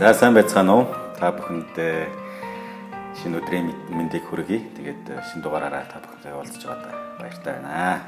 [0.00, 0.84] За сайн байцгаана уу?
[1.20, 1.76] Та бүхэнд
[3.20, 4.64] шинэ өдрийн мэндийг хүргэе.
[4.72, 8.00] Тэгээд шинэ дугаараараа та бүхэнтэй уулзж байгаад баяртай байна.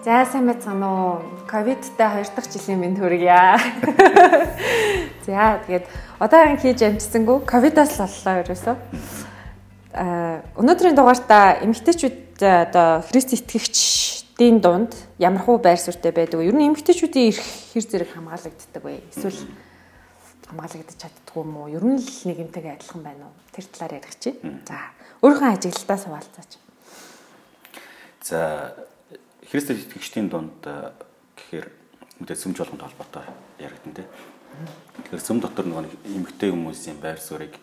[0.00, 1.20] За сайн байцгаана уу?
[1.44, 3.60] Ковидтай 2 дахь жилийн мэнд хүргье.
[5.28, 5.84] За тэгээд
[6.16, 8.76] одоо ан хийж амжсангүй ковидоос боллоо ерөөсөө.
[10.00, 16.48] Аа өнөөдрийн дугаартаа эмэгтэйчүүд одоо Христ итгэгчдийн дунд ямар хуу байр суурьтай байдаг вэ?
[16.48, 17.44] Ер нь эмэгтэйчүүдийн эрх
[17.76, 19.04] хэр зэрэг хамгаалагддаг вэ?
[19.12, 19.67] Эсвэл
[20.48, 21.68] хамгаалагдаж чаддгүй юм уу?
[21.68, 23.34] Ер нь л нэгэнтэйгээ адилхан байна уу?
[23.52, 24.32] Тэр талаар ярих чи.
[24.64, 24.80] За,
[25.20, 26.50] өөрийнхөө ажиглалтаас хуваалцаач.
[28.24, 28.38] За,
[29.48, 30.60] Христ итгэгчдийн дунд
[31.36, 31.68] гэхээр
[32.20, 33.24] мэдээ сүмж болгонд холбоотой
[33.60, 34.04] яригдэн тэ.
[35.08, 37.56] Тэгэхээр сүм дотор нэг эмгтэй хүмүүсийн байр суурийг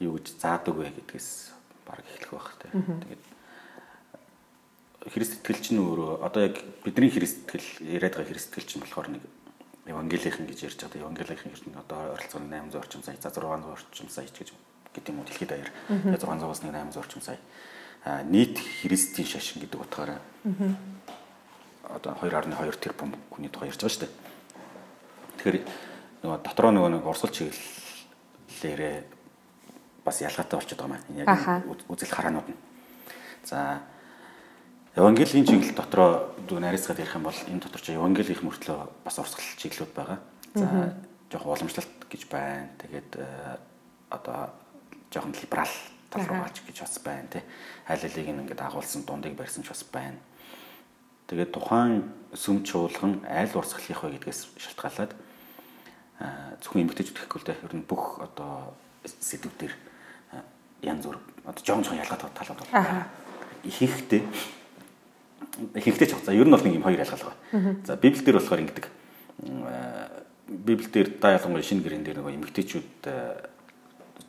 [0.00, 1.54] юу гэж заадаг вэ гэдгээс
[1.86, 2.74] баг эхлэх байх тэ.
[2.74, 3.24] Тэгээд
[5.14, 9.08] Христ итгэгч нь өөрөө одоо яг бидний Христ итгэл яриад байгаа Христ итгэгч нь болохоор
[9.14, 9.22] нэг
[9.90, 11.02] евангелийнхэн гэж ярьж байгаа.
[11.04, 14.54] Евангелийнхэн ер нь одоо ойролцоогоор 800 орчим сая, за 600 орчим сая гэж
[14.94, 15.70] гэдэг юм уу дэлхийд даяар.
[15.90, 17.38] 600-аас 800 орчим сая.
[18.04, 20.20] А нийт христийн шашин гэдэг утгаараа
[21.90, 24.12] одоо 2.2 тэрбум хүний тухай ярьж байгаа шүү дээ.
[25.36, 25.56] Тэгэхээр
[26.22, 28.96] нөгөө дотроо нөгөө нэг урсгал чиглэлээрээ
[30.04, 31.18] бас ялгаатай болчиход байгаа маань.
[31.18, 31.28] Яг
[31.90, 32.58] үзэл хараанууд нь.
[33.44, 33.82] За
[34.96, 39.46] Евангелийн чиглэл дотроо дүү нарийсгаад ярих юм бол энэ дотор ч Евангелийнх мөртлөө бас урсгал
[39.62, 40.18] чиглэлүүд байгаа.
[40.58, 40.98] За
[41.30, 42.74] жоохон уламжлалт гэж байна.
[42.82, 43.22] Тэгээд
[44.10, 44.50] одоо
[45.14, 45.70] жоохон либерал
[46.10, 47.42] тал руу гач гэж бас байна тий.
[47.86, 50.18] Айл алийг ингээд агуулсан дундыг барьсан ч бас байна.
[51.30, 55.14] Тэгээд тухайн сүм чуулган айл урсгалынх вэ гэдгээс шалтгаалаад
[56.66, 57.62] зөвхөн эмгтээч гэхгүй л дээ.
[57.62, 58.74] Ер нь бүх одоо
[59.06, 59.74] сэдвүүдээр
[60.82, 63.06] янз бүр одоо жоон жоон ялгаатай талууд байна.
[63.62, 64.26] Ихэнхдээ
[65.74, 67.34] ихэнхдээ ч за ер нь бол нэг юм хоёр ялгалгаа.
[67.84, 68.86] За Библиэл дээр болохоор ингэдэг.
[70.50, 72.90] Библиэл дээр да ялангуяа шинэ гэрэн дээр нөгөө эмгтээчүүд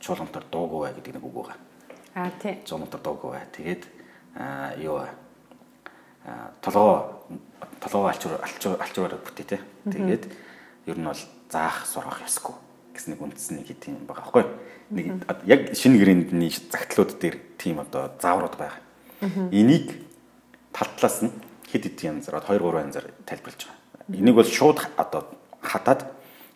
[0.01, 1.57] чуулгантар дуугүй бай гэдэг нэг үг байгаа.
[2.15, 2.57] Аа тий.
[2.65, 3.45] Чуулгантар дуугүй бай.
[3.53, 3.83] Тэгээд
[4.35, 5.05] аа юу
[6.61, 7.25] толгоо
[7.79, 9.61] толгоо алчуур алчуур алчуураар бүтээ тий.
[9.89, 10.23] Тэгээд
[10.89, 12.55] ер нь бол заах сургах ёсгүй
[12.93, 14.45] гэсэн нэг үндсэн нэг хэдийн юм байгаа байхгүй.
[14.91, 15.05] Нэг
[15.47, 18.79] яг шинэ гэрээний загтлууд дээр тийм одоо зааврууд байгаа.
[19.49, 20.10] Энийг
[20.73, 21.31] тал талаас нь
[21.71, 24.19] хэд хэдэн янзаар 2 3 янзаар тайлбарлаж байгаа.
[24.19, 25.21] Энийг бол шууд одоо
[25.61, 26.01] хадаад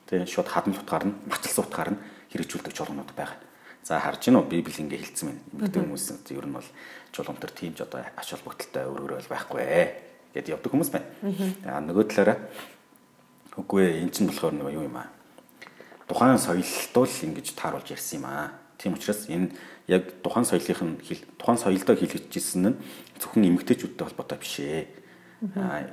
[0.10, 2.00] тэгээ шууд хадмал утгаар нь мацалсан утгаар нь
[2.32, 3.40] хэрэгжүүлдэг чуулганууд байгаа.
[3.86, 5.42] За харж гинөө Библи ингээ хэлсэн байна.
[5.54, 6.70] Эмэгтэй хүмүүс ер нь бол
[7.14, 9.88] чуулган төр тийм ч одоо ач холбогдолтой өөр өөр байхгүй ээ
[10.34, 11.08] гэд явдаг хүмүүс байна.
[11.70, 12.38] Аа нөгөө талаараа
[13.62, 15.14] үгүй ээ эн чинь болохоор нөгөө юу юм аа.
[16.10, 18.58] Тухайн соёлтол ингэж тааруулж ярьсан юм аа.
[18.82, 19.54] Тийм учраас энэ
[19.88, 20.98] яг тухайн соёлынх нь
[21.38, 22.78] тухайн соёлдоо хийлгэжсэн нь
[23.22, 24.88] зөвхөн эмэгтэйчүүдтэй холбоотой биш ээ.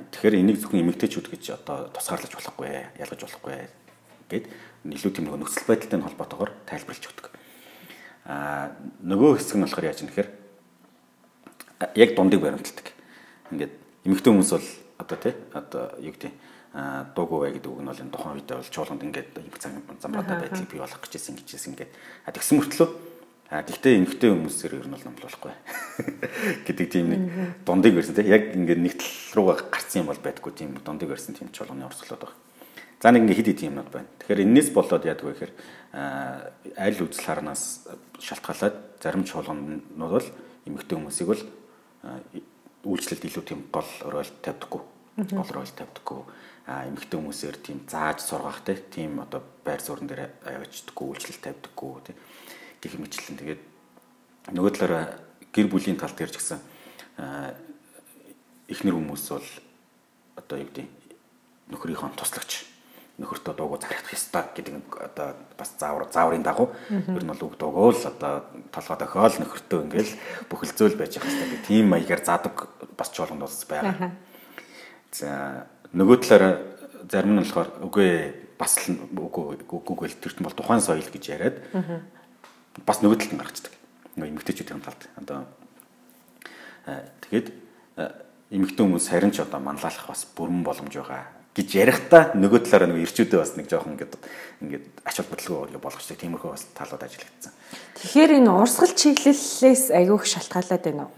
[0.09, 3.67] Тэгэхээр энийг зөвхөн эмэгтэйчүүд гэж одоо тусгаарлаж болохгүй ээ, ялгаж болохгүй ээ
[4.33, 4.45] гэд
[4.97, 7.27] илүү тийм нэг нөхцөл байдалтай холбоотойгоор тайлбарлаж өгдөг.
[8.25, 10.29] Аа нөгөө хэсэг нь болохоор яаж юм гэхээр
[11.93, 12.87] яг дундыг баримталдаг.
[13.53, 13.73] Ингээд
[14.09, 16.33] эмэгтэй хүмүүс бол одоо тий одоо юу гэдэг
[17.13, 19.29] дуугүй бай гэдэг үг нь бол энэ тухайн үедээ бол чуулганд ингээд
[20.01, 21.91] замбраатай байдлыг бий болгох гэжсэн гэжсэн ингээд
[22.33, 22.89] тэгсэн мөртлөө
[23.53, 25.53] А гэхдээ эмгтэй хүмүүсээр ер нь бол номлохгүй
[26.65, 27.21] гэдэг тийм нэг
[27.61, 31.37] дундыг барьсан тийм яг ингээд нэг тал руугаа гарцсан юм бол байдгүй тийм дундыг барьсан
[31.37, 32.41] тийм чуулганы орсголоод байгаа.
[32.97, 34.09] За нэг ингээд хэд хэд юмнууд байна.
[34.25, 35.53] Тэгэхээр энэс болоод яадаг вэ гэхээр
[36.81, 37.85] аль үзэл харанаас
[38.17, 40.29] шалтгаалаад зарим чуулганууд бол
[40.65, 41.43] эмгтэй хүмүүсийг бол
[42.89, 44.81] үйлчлэлд илүү тийм гол роль тавьдаггүй.
[45.29, 46.25] Гол роль тавьдаггүй.
[46.65, 52.17] А эмгтэй хүмүүсээр тийм зааж сургах тийм одоо байр суурин дээр аваачдаггүй үйлчлэл тавьдаггүй тийм
[52.83, 53.61] гэх мэтлэн тэгээд
[54.51, 55.05] нөгөө талаараа
[55.55, 56.59] гэр бүлийн талд ярьж гисэн
[58.67, 59.47] эхнэр хүмүүс бол
[60.35, 60.87] одоо юу гэдэг
[61.71, 62.73] нөхрийнхөө туслагч
[63.21, 67.93] нөхөртөө дуугаа зарах ёстой гэдэг одоо бас заавар зааврын дагуу ер нь бол үг дуугаа
[67.93, 68.33] л одоо
[68.73, 70.13] толгой дохиол нөхөртөө ингээл
[70.49, 72.55] бүхэлзөөл байж явах хэрэгтэй гэх тийм маягаар заадаг
[72.97, 74.17] бас чуулганд бас байгаа.
[75.13, 75.29] За
[75.93, 76.53] нөгөө талаараа
[77.05, 78.09] зарим нь болохоор үгүй
[78.57, 81.61] бас л үгүй үгүй л тэрт бол тухайн соёл гэж яриад
[82.81, 83.73] бас нөгөө талд нь гаргацдаг.
[84.17, 85.01] Нөгөө эмгтээчүүдийн талд.
[85.21, 85.45] Одоо
[87.29, 87.47] тэгээд
[88.49, 93.05] эмгтэн хүмүүс харин ч одоо манлайлах бас бүрэн боломж байгаа гэж ярихдаа нөгөө талаараа нөгөө
[93.05, 94.13] ирчүүдээ бас нэг жоохон ингээд
[94.65, 97.53] ингээд ач холбогдолгүй болгочтой тиймэрхүү бас талууд ажиллагдсан.
[98.01, 101.13] Тэгэхээр энэ урсгал чиглэлээс аягүй их шалтгаалаад байна уу?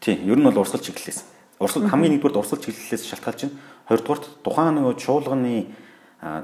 [0.00, 1.20] Тийм, ер нь бол урсгал чиглэлээс.
[1.60, 3.56] Урсгал хамгийн нэгдүгээр урсгал чиглэлээс шалтгаалж чинь
[3.92, 5.68] хоёрдугаарт тухайн нөгөө чуулганы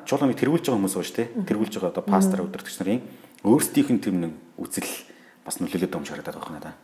[0.05, 1.29] чуулганыг тэргүүлж байгаа хүмүүс ба шүү дээ.
[1.49, 3.01] Тэргүүлж байгаа одоо пастор өдөртөгч нарын
[3.45, 4.91] өөрсдийнх нь тэр нэг үзэл
[5.45, 6.75] бас нөлөөлөд байгаа юм шиг харагдаад байна надаа.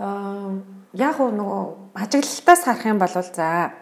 [0.00, 0.50] Аа
[0.94, 1.62] яг уу нөгөө
[1.94, 3.72] ажиглалтаас харах юм бол за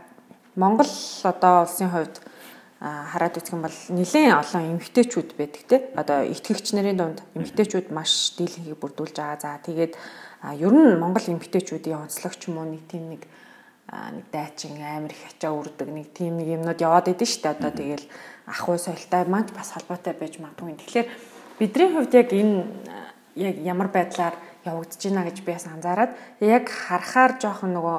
[0.58, 0.90] Монгол
[1.22, 2.20] одоо улсын хувьд
[2.80, 5.76] хараад үзэх юм бол нэлээд олон эмгтээчүүд байдаг те.
[5.96, 9.38] Одоо итгэгч нарын дунд эмгтээчүүд маш дийлэнхийг бүрдүүлж байгаа.
[9.40, 9.94] За тэгээд
[10.58, 13.22] ер нь Монгол эмгтээчүүдийн онцлогч юм уу нэг тийм нэг
[13.88, 17.56] нэг дайчин амар их ачаа үрдэг нэг тийм нэг юмнууд яваад идэв дээ.
[17.56, 18.04] Одоо тэгэл
[18.48, 20.74] ахуй соёлтой маань бас холбоотой байж магадгүй.
[20.80, 21.08] Тэгэхээр
[21.60, 22.64] бидний хувьд яг энэ
[23.36, 24.34] яг ямар байдлаар
[24.64, 27.98] явагдаж байна гэж би бас анзаараад яг харахаар жоохон нөгөө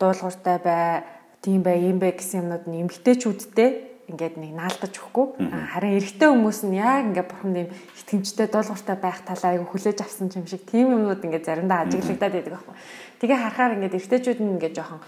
[0.00, 1.04] дуулууртай бай,
[1.42, 5.46] тийм бай, юм бай гэсэн юмнууд нь эмгтээчүүдтэй ингээд нэг наалдаж өгөхгүй.
[5.72, 10.28] Харин эрэгтэй хүмүүс нь яг ингээд бурхан дэм итгэмжтэй дуулууртай байх талаа айгу хүлээж авсан
[10.34, 12.76] юм шиг тийм юмнууд ингээд заримдаа ажиглагдаад байдаг байхгүй.
[13.22, 15.00] Тэгээ харахаар ингээд эрэгтэйчүүд нь ингээд жоохон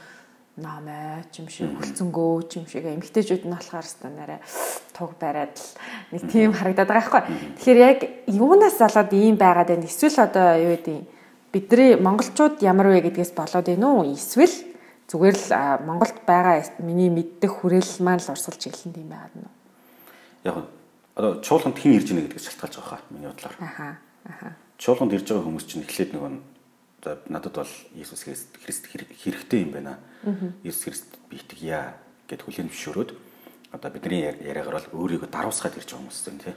[0.56, 4.36] намаа ч юм шиг хөлцөнгөө ч юм шиг эмгтээчүүд нь болохоор хэвээр нэрэ
[4.94, 5.66] туг бариад л
[6.14, 7.22] нэг тийм харагдаад байгаа байхгүй.
[7.58, 7.98] Тэгэхээр яг
[8.30, 9.90] юунаас болоод ийм байгаад байна?
[9.90, 10.98] Эсвэл одоо юу гэдэг
[11.50, 14.06] бидний монголчууд ямар вэ гэдгээс болоод байна уу?
[14.14, 14.54] Эсвэл
[15.10, 15.50] зүгээр л
[15.82, 19.50] Монголд байгаа миний мэддэг хүрээлэл маань л урсгалж эхэлсэн юм байгаад нь.
[20.46, 20.56] Яг
[21.18, 23.54] одоо чуулганд хэн ирж ийнэ гэдгээс шалтгаалж байгаа хаа миний бодлоор.
[23.58, 23.98] Аха.
[24.22, 24.48] Аха.
[24.78, 26.53] Чуулганд ирж байгаа хүмүүс чинь эхлээд нөгөө
[27.04, 29.98] за надад бол Иесус Христ хэрэгтэй юм байна.
[30.64, 31.92] Иесус Христ би итгэе
[32.28, 33.10] гэд хүлээн зөвшөөрөөд
[33.76, 36.54] одоо бидний яриагаар бол өөрийгөө даруусгаад ирж байгаа хүмүүс байна тий.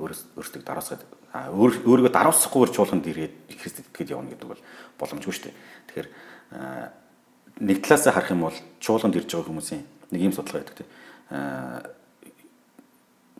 [0.00, 1.02] Өөрөөс өөртөө даруусгаад
[1.52, 4.62] өөрийгөө даруусахгүйгээр чуулганд ирээд Христ итгэхэд явна гэдэг бол
[4.96, 5.56] боломжгүй шүү дээ.
[5.90, 6.08] Тэгэхээр
[7.60, 9.82] нэг талаас харах юм бол чуулганд ирж байгаа хүмүүсийн
[10.14, 10.88] нэг юм судалгаа байдаг тий.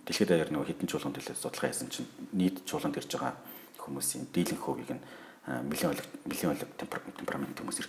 [0.03, 3.39] Дэлхийд даяар нөгөө хитэн чуулганд төлөө судалгаа хийсэн чинь нийт чуулганд ирж байгаа
[3.79, 5.03] хүмүүсийн дийлэнх хувийг нь
[5.47, 5.97] миллион
[6.27, 7.83] миллион темперамент хүмүүс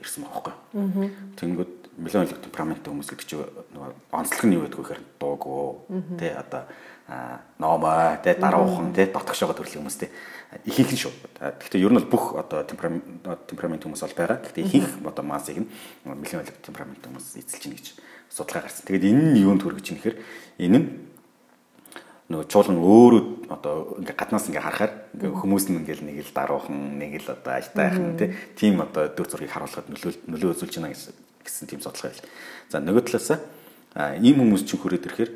[0.00, 1.10] ирсэн байгаа байхгүй.
[1.36, 3.44] Тэнгүүд миллион темперамент хүмүүс гэдэг чинь
[3.74, 5.64] нөгөө онцлог нь юу гэдэг вэ гэхээр дуугүй
[6.20, 6.62] тий одоо
[7.58, 10.10] номоо тий даруухан тий байгаа төрлийн хүмүүс тий
[10.64, 11.12] ихийнх нь шүү.
[11.60, 13.04] Гэхдээ ер нь бол бүх одоо темперамент
[13.48, 14.40] темперамент хүмүүс бол байгаа.
[14.44, 15.68] Гэхдээ ихийнх одоо массыг нь
[16.04, 17.86] миллион темперамент хүмүүс эзэлж чинь гэж
[18.32, 18.84] судалгаа гарсан.
[18.88, 20.16] Тэгээд энэ нь юунд хүргэж чинь гэхээр
[20.64, 20.88] энэ нь
[22.28, 27.00] нөгөө чуулган өөрөө одоо ингээ гаднаас ингээ харахаар ингээ хүмүүс нь ингээл нэг л даруухан
[27.00, 28.20] нэг л одоо ажтайхан
[28.52, 32.28] тийм одоо дөр зургийг харуулхад нөлөө нөлөө үзүүлж байна гэсэн тийм судалгаа байл.
[32.68, 33.32] За нөгөө талаас
[34.20, 35.32] ийм хүмүүс чинь хүрээд ирэхээр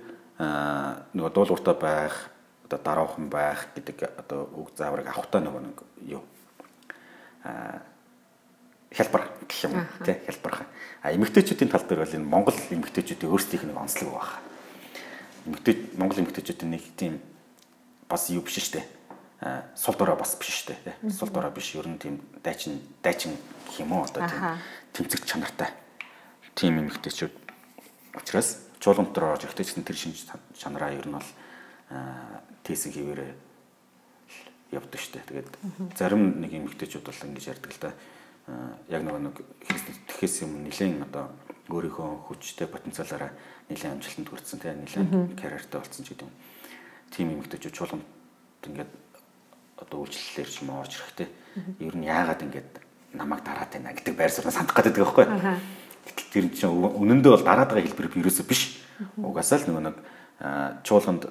[1.16, 2.28] нөгөө дуулууртай байх
[2.68, 5.78] одоо даруухан байх гэдэг одоо үг зааврыг авахтаа нөгөө нэг
[6.12, 6.20] юу?
[8.92, 10.68] Хялбар гэх юм тий хялбархан.
[11.00, 14.51] А эмэгтэйчүүдийн тал дээр бол энэ Монгол эмэгтэйчүүдийн өөрсдийнх нь онцлог байна
[15.46, 17.20] эмгтэй Монгол эмгтэйчүүд нэг тийм
[18.08, 18.84] бас юу биш штэ.
[19.74, 20.76] Сул дорой бас биш штэ.
[21.10, 23.36] Сул дорой биш ер нь тийм дайчин дайчин
[23.66, 24.58] гэх юм уу одоо тийм
[24.92, 25.70] тэмцэгч чанартай.
[26.54, 27.32] Тийм эмгтэйчүүд
[28.14, 31.28] учраас чуулган дотор орж ихтэйчсэн тэр шинж чанараа ер нь бол
[32.62, 33.34] тээсэн хിവэрэ
[34.72, 35.20] явдаг штэ.
[35.26, 35.50] Тэгээд
[35.98, 37.92] зарим нэг эмгтэйчүүд бол ингэж ярьдаг л да.
[38.88, 39.36] Яг нөгөө нэг
[39.68, 41.30] христэд итгэхээс юм нэлээд одоо
[41.72, 43.32] өөрийнхөө хүчтэй потенциалаараа
[43.72, 46.34] нэлээд амжилтанд хүрсэн тийм нэлээд карьертай болсон ч гэдэг юм.
[47.10, 48.04] Тим эмэгтэйчүүд чуулганд
[48.68, 48.92] ингээд
[49.80, 51.28] одоо үйлчлэлээр ч юм орж ирэхтэй.
[51.80, 52.70] Ер нь яагаад ингээд
[53.16, 55.26] намайг дараад байна гэдэг байр суурьнаа сандах гэдэг байхгүй.
[56.06, 58.80] Гэтэл тэр чинь үнэндээ бол дараад байгаа хэлбэр ерөөсөө биш.
[59.16, 59.96] Угаасаа л нөгөө нэг
[60.86, 61.28] чуулганд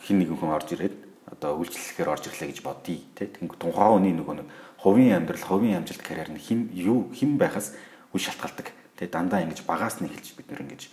[0.00, 0.96] хин нэгэн хүн орж ирээд
[1.30, 3.26] одоо үйлчлэхээр орж ирлээ гэж бодъё те.
[3.30, 4.48] Тэгвэл тухайн хүний нөгөө нэг
[4.80, 7.76] хувийн амьдрал, хувийн амжилт карьер нь хин юу хин байхаас
[8.14, 8.72] үл шалтгаалдаг.
[9.00, 10.92] Тэгээ дандаа ингэж багаас нь эхэлж бид нэр ингэж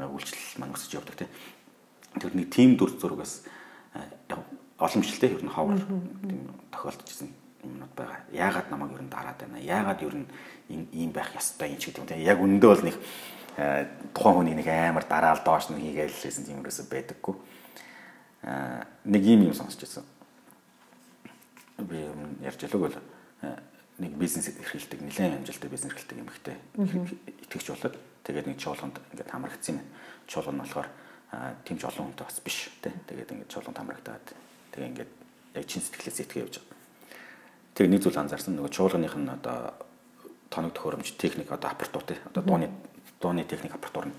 [0.00, 1.30] үйлчлэл өсөж явдаг тийм.
[2.16, 3.44] Тэр нэг тим дүр зургаас
[4.80, 7.28] олон мэлтэй ер нь ховор тийм тохиолдож ирсэн
[7.60, 8.24] юмнууд байгаа.
[8.32, 9.60] Яагаад намайг ер нь дараад байна?
[9.60, 10.26] Яагаад ер нь
[10.96, 12.24] ийм байх ёстой юм ч гэдэг юм тийм.
[12.24, 12.96] Яг үндэ бол нэг
[14.16, 17.34] тухайн хүний нэг амар дараал доош нь хийгээл лээсэн тийм ерөөсөй байдаггүй.
[18.48, 20.08] Аа нэг юм юм сонсч байсан.
[21.84, 22.00] Би
[22.40, 22.96] ярьж ялаг бол
[23.98, 26.56] нэг бизнес эрхэлдэг, нэлээд амжилттай бизнес эрхэлдэг юм ихтэй
[27.44, 29.88] итгэж болоод тэгээд нэг чуулганд ингээд хамрагдсан юм.
[30.24, 30.88] Чуулган нь болохоор
[31.68, 32.92] тэмч олон хүнтэй бас биш тий.
[33.08, 34.26] Тэгээд ингээд чуулганд хамрагдаад
[34.72, 35.12] тэгээд ингээд
[35.60, 36.78] яг чин сэтгэлээс итгэж явж байгаа.
[37.76, 39.76] Тэр нэг зүйл анзаарсан нөгөө чуулганых нь одоо
[40.48, 42.18] тоног төхөөрөмж техник одоо апартууд тий.
[42.32, 42.68] Одоо дууны
[43.20, 44.16] дууны техник апартур нь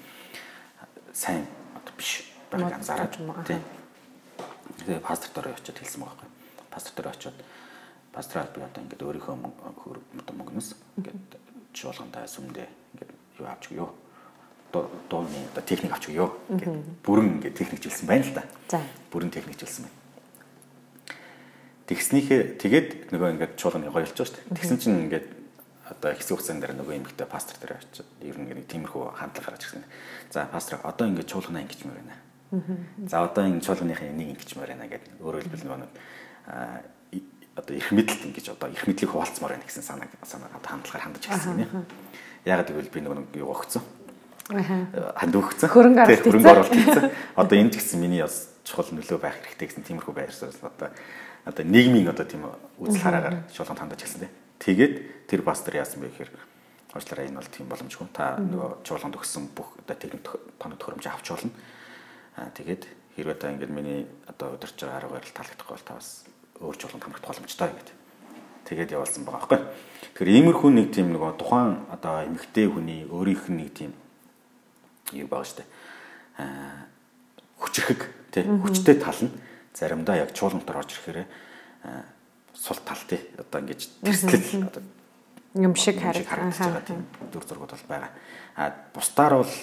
[1.13, 1.45] сайн
[1.77, 3.13] одоо биш байгааг анзаараад
[3.45, 3.57] тий.
[4.85, 6.29] Тэгээд пастор дөрөө очиод хэлсэн байгаа байхгүй.
[6.73, 7.37] Пастор дөрөө очиод
[8.13, 9.35] пастрал би одоо ингээд өөрийнхөө
[10.21, 10.69] одоо мөнгнөөс
[11.01, 11.19] ингээд
[11.73, 13.89] чуулгандаа сүмдээ ингээд юу авч өгөө.
[15.09, 16.29] Дууны одоо техник авч өгөө.
[16.53, 18.43] Ингээд бүрэн ингээд техникжилсэн байна л да.
[18.69, 18.81] За.
[19.09, 19.97] Бүрэн техникжилсэн байна.
[21.89, 24.57] Тэгснийхээ тэгээд нөгөө ингээд чуулганы гоёлж байгаа шүү дээ.
[24.61, 25.27] Тэгсэн чинь ингээд
[25.89, 29.67] одоо хэсэг хугацаанд дараа нөгөө эмэгтэй пастор дээр очиж ер нь нэг тиймэрхүү хандлага гарч
[29.67, 29.83] ирсэн.
[30.31, 32.15] За пастор одоо ингээд чуулгана ингэчмээр байна.
[33.09, 35.11] За одоо энэ чуулганыхаа энийг ингэчмээр байна гэдэг.
[35.19, 35.89] Өөрөөр хэлбэл нөгөө
[37.55, 41.61] одоо их мэдлэлт ингэж одоо их мэдлийг хуваалцмаар байна гэсэн санааг санаагаа хандлагаар хандаж ирсэн
[41.61, 41.85] юм.
[42.45, 43.83] Ягаад гэвэл би нэг юу өгцөн.
[44.49, 45.69] ханд өгцөн.
[45.69, 47.11] Хөрөнгө оруулалт хөрөнгө оруулалт хийсэн.
[47.37, 50.89] Одоо энэ ч гэсэн миний бас чухал нөлөө байх хэрэгтэй гэсэн тиймэрхүү байрсаас одоо
[51.45, 52.49] одоо нийгмийн одоо тийм
[52.81, 54.33] үзэл хараагаар шулганд хандаж хэлсэн тийм.
[54.59, 54.93] Тэгээд
[55.29, 56.31] тэр пастор яасан бэ гэхээр
[56.95, 58.07] уучлаарай энэ бол тийм боломжгүй.
[58.11, 60.23] Та нөгөө чуулганд өгсөн бүх одоо техник
[60.59, 61.51] тоног төхөөрөмж авч болно.
[62.39, 62.83] Аа тэгээд
[63.15, 66.25] хэрвээ та ингээд миний одоо удирч байгаа арга барил таалагдахгүй бол та бас
[66.63, 67.95] өөр чуулганд хамрах боломжтой гэдэг.
[68.63, 69.59] Тэгээд явуулсан байгаа байхгүй.
[70.15, 73.91] Тэгэхээр иймэрхүү нэг тийм нөгөө тухайн одоо эмэгтэй хүний өөрийнх нь нэг тийм
[75.11, 75.67] юу байгаа штэ.
[76.39, 76.87] Аа
[77.59, 78.01] хүчрхэг
[78.31, 79.31] тий хүчтэй тал нь
[79.75, 81.27] заримдаа яг чуулгантаар орж ирэхээр
[82.55, 84.83] сул тал тий одоо ингэж тэрслэл одоо
[85.55, 88.11] юм шиг харагдаж байгаа тийм дүр зургууд бол байгаа.
[88.55, 89.53] А бусдаар бол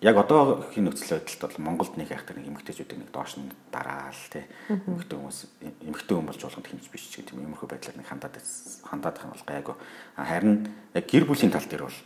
[0.00, 4.48] яг одоогийн нөхцөл байдалд бол Монголд нэг яг тэр эмгтээчүүдийг нэг доош нь дараал тий
[4.72, 8.36] эмгтээ хүмүүс эмгтээ хүн болж болгонд хэмж биш ч гэдэг юм иймэрхүү байдлаар нэг хандаад
[8.88, 9.76] хандаад байгаа бол гайгүй.
[10.16, 10.56] Харин
[10.96, 11.98] яг гэр бүлийн тал дээр бол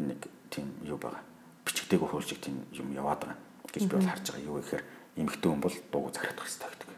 [0.00, 1.20] нэг тийм юу байгаа.
[1.68, 3.38] Бичигдээгөө хуульчиг тийм юм яваад байгаа
[3.68, 4.48] гэж би бол харж байгаа.
[4.48, 4.84] Юу гэхээр
[5.20, 6.88] эмгтээ хүн бол дууг захиадах хэрэгтэй гэдэг.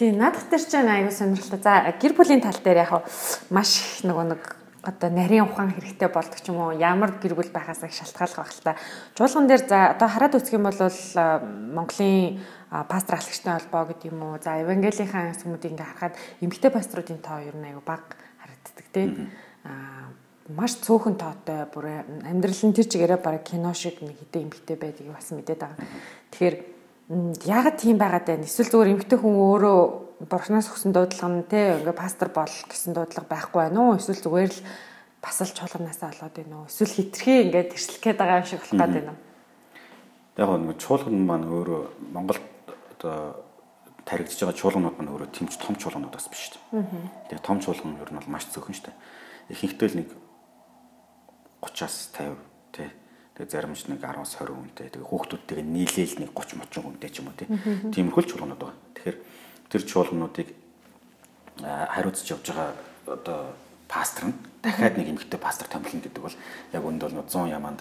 [0.00, 1.60] Тийм надад тэр чинь аюу сонирхолтой.
[1.60, 3.04] За гэр бүлийн тал дээр яг
[3.52, 7.52] маш их нөгөө нэг одоо нарийн ухаан хэрэгтэй болдог ч юм уу ямар гэр бүл
[7.52, 8.76] байхаас их шалтгааллах байх л та.
[9.16, 12.40] Жуулган дээр за одоо хараад үзэх юм бол Монголын
[12.88, 17.56] пастор ахлагчтай холбоо гэдэг юм уу за евангелийнхаа хүмүүсийг ингээ харахад эмгтэй пасторуудын тоо ер
[17.56, 19.28] нь аюу бага харагддаг тийм
[19.68, 20.14] аа
[20.48, 21.86] маш цөөхөн тоотой бүр
[22.26, 25.78] амьдрал нь тэр чигээрээ баг кино шиг нэг хитэ эмгтэй байдгийг бас мэдээд байгаа.
[26.32, 26.56] Тэгэхээр
[27.46, 28.46] яагаад тийм байгаад байна?
[28.46, 29.78] Эсвэл зүгээр эмгтэй хүн өөрөө
[30.20, 33.96] бурхнаас өгсөн дуудлага нь те ингээ пастор бол гэсэн дуудлага байхгүй байна уу?
[33.96, 34.60] Эсвэл зүгээр л
[35.24, 36.68] бас л чуулганаасаа болоод байна уу?
[36.68, 39.20] Эсвэл хитрхи ингээ тэрслэх гээд байгаа юм шиг болох гээд байна уу?
[40.36, 42.44] Яг нэг чуулган маань өөрөө Монголд
[43.00, 43.48] одоо
[44.04, 46.84] таригдж байгаа чуулганууд маань өөрөө тэмч том чуулганууд бас биш шүү дээ.
[47.32, 48.96] Тэгээ том чуулган ер нь бол маш цөөхөн шүү дээ.
[49.56, 50.08] Ихэнхдээ л нэг
[51.64, 52.36] 30-аас 50
[52.76, 52.90] тий.
[53.40, 54.88] Тэгээ зарим ч нэг 10-аас 20 хүнтэй.
[54.92, 57.48] Тэгээ хүүхдүүдтэйгээ нийлээл нэг 30 30 хүнтэй ч юм уу тий.
[57.92, 58.76] Тиймэрхүү чуулганууд байгаа.
[59.00, 59.16] Тэгэхээр
[59.70, 60.48] тэр чуулгануудыг
[61.62, 62.74] хариуцж явж байгаа
[63.06, 63.54] одоо
[63.88, 66.36] пастор нь дахиад нэг эмэгтэй пастор томилно гэдэг бол
[66.74, 67.80] яг өнд бол 100 яманд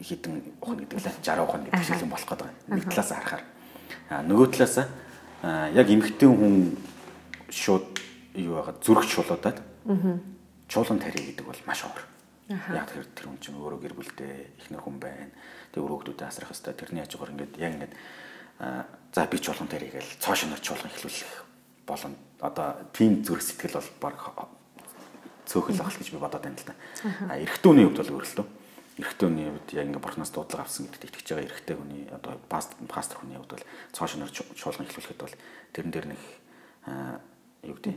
[0.00, 2.48] хідэн ухна гэдэг лээ 60 ухна гэдэг шиг юм болох гэдэг.
[2.68, 3.42] Нэг талаас харахаар
[4.24, 4.76] нөгөө талаас
[5.74, 6.76] яг эмэгтэй хүн
[7.50, 7.88] шууд
[8.36, 9.58] юу байгаа зүрх чуулуудаад
[10.68, 12.00] чуулган тарих гэдэг бол маш уур.
[12.50, 15.30] Яг тэр тэр хүн чинь өөрөө гэр бүлтэй ихнэр хүн байна.
[15.70, 17.94] Тэгээ өрөөгдүүдэд асрах хэвээр тэрний хажуугаар ингээд яг ингээд
[18.60, 21.32] за би ч болгон дээр игээл цоо шинээр чуулган эхлүүлэх
[21.88, 24.16] болон одоо тийм зүрх сэтгэл бол баг
[25.50, 26.74] цөөхөл ах гэж би бодоод байна л да.
[27.26, 28.46] А эрэгтэй хүний хувьд бол өөрлөлтөө.
[29.02, 32.76] Эрэгтэй хүний хувьд яг ингээ бурхнаас дуудлага авсан гэдэгт итгэж байгаа эрэгтэй хүний одоо пастор
[32.86, 35.34] пастор хүний хувьд бол цоо шинээр чуулган эхлүүлэхэд бол
[35.74, 36.22] тэрэн дээр нэг
[37.66, 37.96] юу гэдэг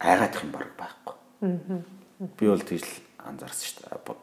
[0.00, 1.14] айгаадах юм баг байхгүй.
[2.40, 4.16] Би бол тийж л анзаарсан шүү дээ.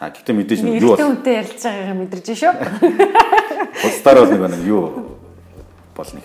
[0.00, 2.54] А гэхдээ мэдээж юу бол үнтэй ярилж байгаагаа мэдэрч шүү.
[3.84, 5.16] Улсдаар бол нэг нэг юу
[5.96, 6.24] бол нэг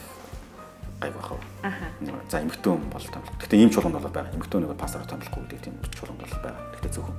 [1.00, 1.40] гай бахав.
[2.30, 3.32] За эмхтэн бол томлох.
[3.40, 4.36] Гэхдээ ийм чуулганд бол байгаа.
[4.36, 6.60] Эмхтэн нэг пассаар томлохгүй гэдэг тийм чуулганд бол байгаа.
[6.76, 7.16] Гэхдээ зөвхөн.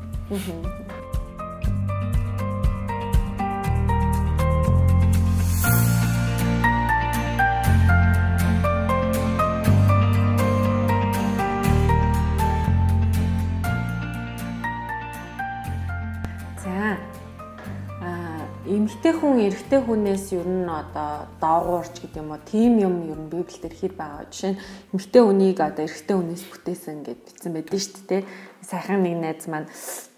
[18.66, 23.30] Эмэгтэй хүн эрэгтэй хүнээс ер нь одоо доогуурч гэдэг юм уу тийм юм ер нь
[23.30, 24.26] библиэлд ирэхэд байгаа.
[24.26, 28.23] Жишээ нь эмэгтэй хүнийг одоо эрэгтэй хүнээс бүтээсэн гэд бичсэн байдаг шүү дээ.
[28.66, 29.70] Сайхан нэг найз маань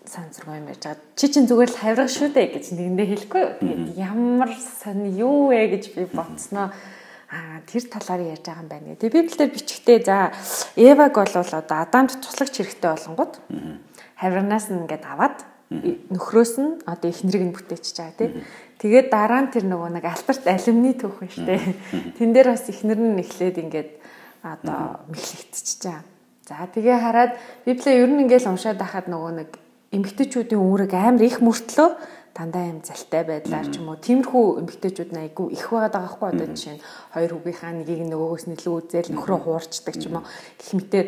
[0.09, 1.05] сансргүй юм ярьж байгаа.
[1.15, 3.45] Чи чинь зүгээр л хавирга шүү дээ гэж нэгэндээ хэлэхгүй.
[3.61, 6.73] Тэгээд ямар сони юу вэ гэж би бодсноо
[7.29, 8.97] а тэр талаар ярьж байгаа юм байна.
[8.97, 10.33] Тэгээ библиэлд бичгтээ за
[10.81, 13.33] Эваг бол одоо Адамд туслагч хэрэгтэй болонгууд
[14.17, 15.37] хавирнаас нь ингээд аваад
[15.69, 18.31] нөхрөөс нь одоо эхнэрийг нь бүтээчихэж байгаа тий.
[18.81, 21.57] Тэгээд дараа нь тэр нөгөө нэг альберт алюминий түүх байна штэ.
[22.17, 23.91] Тэн дээр бас эхнэр нь эхлээд ингээд
[24.41, 26.05] одоо мэхлэгдчихэж байгаа.
[26.49, 27.33] За тэгээ хараад
[27.69, 29.51] Библийг ер нь ингээл уншаад байхад нөгөө нэг
[29.93, 31.89] эмгтээчүүдийн үүрэг амар их мөртлөө
[32.33, 36.29] дандаа юм залтай байдлаар ч юм уу тиймэрхүү эмгтээчүүд нь айгүй их байгаад байгаа хгүй
[36.33, 40.25] одоо жишээ нь хоёр хүүгийнхаа нэгийг нөгөөгөөс нэлээд үзэл нөхрөө хуурчдаг ч юм уу
[40.57, 41.07] гэх мэтэр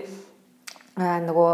[1.01, 1.53] нөгөө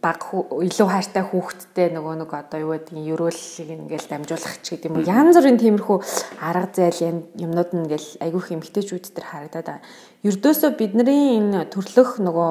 [0.00, 4.88] баг илүү хайртай хүүхэдтэй нөгөө нэг одоо юу гэдэг нь ерөөллийг ингээл дамжуулах ч гэдэг
[4.90, 5.06] юм уу.
[5.06, 5.98] Янз бүрийн тиймэрхүү
[6.40, 9.84] арга зээл юмнууд нь ингээл айгүйх эмгтээчүүд төр харагдаад байгаа.
[10.24, 12.50] Ердөөсөө бидний энэ төрлөх нөгөө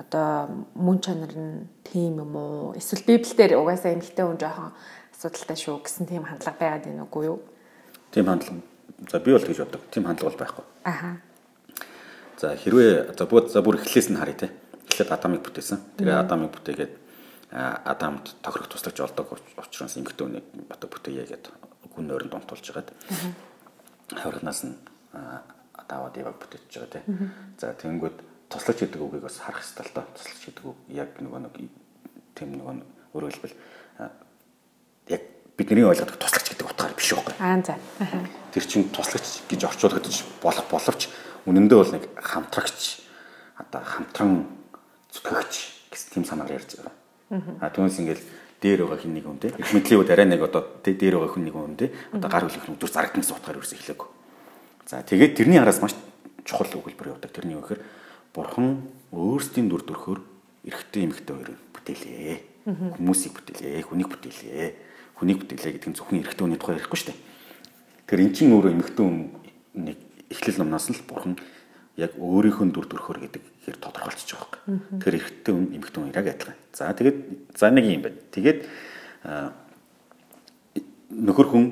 [0.00, 2.74] одоо мөн чанар нь тийм юм уу?
[2.74, 4.72] Эсвэл библиэлд угаасаа эмгтээ хүн жоохон
[5.12, 7.38] асуудалтай шүү гэсэн тийм хандлага байгаад байна уу юу?
[8.10, 8.62] Тийм хандлага.
[9.10, 9.82] За би бол тэгж боддог.
[9.90, 10.64] Тийм хандлага бол байхгүй.
[10.84, 11.10] Аха.
[12.38, 14.48] За хэрвээ за бүр за бүр эхлээс нь харъя те
[14.88, 16.00] эхлээд Адамыг бүтээсэн.
[16.00, 16.94] Тэгээ Адамыг бүтээгээд
[17.52, 21.52] Адамд тохирох туслагч олдог учраас эмэгтэй хүнийг одоо бүтээе гэдэг
[21.96, 22.92] хүн нойронд онтулж байгаад
[24.12, 24.76] хаврагнаас нь
[25.88, 27.32] даваад яваг бүтээж байгаа тийм.
[27.56, 28.18] За тэгэнгүүт
[28.52, 30.04] туслагч гэдэг үгийг бас харах хэрэгтэй л доо.
[30.12, 31.54] Туслагч гэдэг үг яг нөгөө нэг
[32.36, 32.74] тийм нөгөө
[33.16, 33.56] өөрөөр хэлбэл
[35.08, 35.22] яг
[35.56, 37.34] бидний ойлгодог туслагч гэдэг утгаар биш байхгүй.
[37.40, 37.80] Аа за.
[38.52, 41.08] Тэр чинь туслагч гэж орчуулагдаж болох боловч
[41.48, 43.08] үнэндээ бол нэг хамтрагч
[43.56, 44.57] одоо хамтран
[45.18, 45.54] зүтгэгч
[45.90, 46.94] гэсэн тийм санаагаар ярьж байгаа.
[47.60, 48.24] Аа түүнээс ингээл
[48.62, 51.44] дээр байгаа хин нэг хүн те их мэдлийн үед арай нэг одоо дээр байгаа хүн
[51.44, 54.08] нэг хүн те одоо гар хөлөх нүдүр зарагдсан гэсэн утгаар ерөөсөө хэлээгүй.
[54.86, 55.94] За тэгээд тэрний араас маш
[56.48, 57.30] чухал өгүүлбэр явдаг.
[57.30, 57.82] Тэрний юу гэхээр
[58.32, 60.20] бурхан өөрсдийн дүр төрхөөр
[60.64, 62.36] эрэгтэй эмэгтэй хоёрыг бүтээлээ.
[62.96, 64.68] Хүмүүсийг бүтээлээ, хүнийг бүтээлээ.
[65.20, 67.20] Хүнийг бүтээлээ гэдэг нь зөвхөн эрэгтэй хүний тухай ярихгүй шүү дээ.
[68.08, 69.98] Тэр эн чинь өөрөө эмэгтэй хүнийг
[70.32, 71.36] эхлэл номноос л бурхан
[72.00, 74.80] яг өөрийнхөө дүр төрхөөр гэдэг хэр тодорхойлчихж байгаа юм.
[74.98, 76.56] Тэр эрэгтэй хүн эмэгтэй хүн яг адилхан.
[76.72, 77.18] За тэгээд
[77.54, 78.18] за нэг юм байна.
[78.32, 78.58] Тэгээд
[81.12, 81.64] нөхөр хүн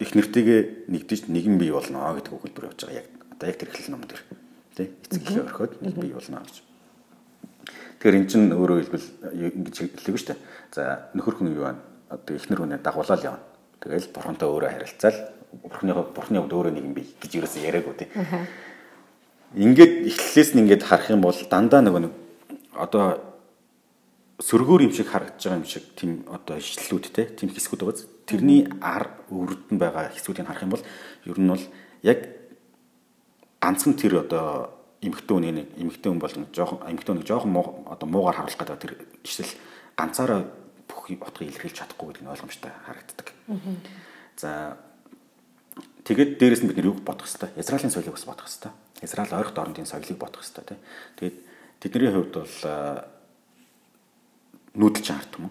[0.00, 3.00] их нэртэйгээ нэгдэж нэгэн бий болно гэдэг өгүүлбэр явж байгаа.
[3.00, 4.22] Яг одоо яг тэр эхлэл ном дээр
[4.74, 6.56] тий эцэг ихээ орхиод нэг бий болно гэж.
[8.00, 10.40] Тэгэхээр эн чинь өөрөө хэлбэл ингэж хэллэг шүү дээ.
[10.74, 11.80] За нөхөр хүн юу байна?
[12.10, 13.44] Одоо эхнэр хүнээ дагуулаад явна.
[13.78, 15.18] Тэгэл бурхантай өөрөө харилцаал
[15.52, 18.08] бурхны бурхны хувьд өөрөө нэгэн бий гэж ерөөсөө яриаггүй тий
[19.54, 22.12] ингээд эхлэлээс нь ингээд харах юм бол дандаа нөгөө нэг
[22.72, 23.20] одоо
[24.40, 28.08] сөргөөр юм шиг харагдаж байгаа юм шиг тийм одоо ишлэлүүд те тийм хэсгүүд байгаа.
[28.26, 30.84] Тэрний ар өвөрд нь байгаа хэсгүүдийг харах юм бол
[31.28, 31.64] ер нь бол
[32.02, 32.18] яг
[33.62, 34.72] ганцхан тэр одоо
[35.04, 37.54] эмэгтэй хүний нэг эмэгтэй хүн болон жоохон эмэгтэй хүнийг жоохон
[37.86, 38.92] одоо муугаар харуулах гэдэг тэр
[39.22, 39.52] ишлэл
[39.94, 40.40] ганцаараа
[40.90, 43.26] бүх утгыг илэрхийлж чадахгүй гэдэг нь ойлгомжтой харагддаг.
[44.36, 44.78] За
[46.02, 49.74] тэгээд дээрэс нь бид нэр юу бодох хэвээр Израилийн соёлыг бас бодох хэвээр Израиль ойрхон
[49.74, 50.80] орнын соёлыг бодох хэрэгтэй тийм.
[51.18, 51.36] Тэгээд
[51.82, 52.56] тэдний хувьд бол
[54.78, 55.50] нүүдэлчин арт юм.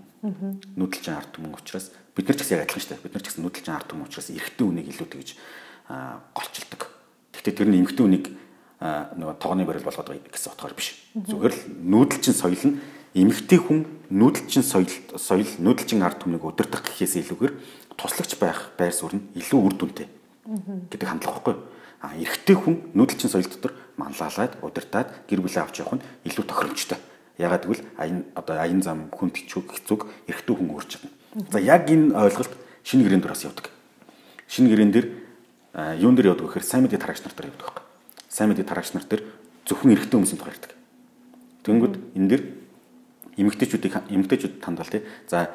[0.80, 3.04] Нүүдэлчин арт юм учраас бид нар ч гэсэн яг адилхан шүү дээ.
[3.06, 5.30] Бид нар ч гэсэн нүүдэлчин арт юм учраас эрэгтэй үнийг илүү тэгж
[6.34, 6.82] голчилдог.
[7.36, 8.26] Гэхдээ тэр нь эмэгтэй үнийг
[8.82, 10.98] нөгөө тоогны барил болгоод байгаа гэсэн утгаар биш.
[11.14, 12.80] Зүгээр л нүүдэлчин соёл нь
[13.14, 17.54] эмэгтэй хүн нүүдэлчин соёл соёл нүүдэлчин арт түмнийг удирдах гэхээс илүүгээр
[18.00, 20.08] туслагч байх байр суурь нь илүү үр дүнтэй
[20.90, 21.62] гэдэг хандлага байхгүй юу?
[22.02, 26.98] А эрэгтэй хүн нүүдэлчин соёл дотор манлайлаад удирдаад гэр бүлээ авч явах нь илүү тохиромжтой.
[27.38, 31.14] Ягаад гэвэл аян одоо аян зам хичүүг хэцүүг эрэгтэй хүн өөрч чадна.
[31.54, 33.70] За яг энэ ойлголт шинэ гэрэн дөрөөс явдаг.
[34.50, 35.08] Шинэ гэрэн дээр
[36.02, 37.86] юун дээр явдаг гэхээр сайн мэдээ тараагч нар дээр явдаг байхгүй.
[38.28, 39.24] Сайн мэдээ тараагч нар дээр
[39.70, 40.72] зөвхөн эрэгтэй хүмүүсийн тухай ярьдаг.
[41.64, 42.42] Тэнгүүд энэ дэр
[43.38, 45.06] эмэгтэйчүүдийг эмэгтэйчүүд тандал тий.
[45.30, 45.54] За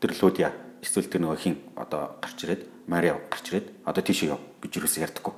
[0.00, 0.50] тэр луудья
[0.82, 5.06] эсвэл тэр нөгөө хин одоо гарч ирээд Мариа гарч ирээд одоо тийшээ яв гэж юусэн
[5.06, 5.34] ярьдаггүй.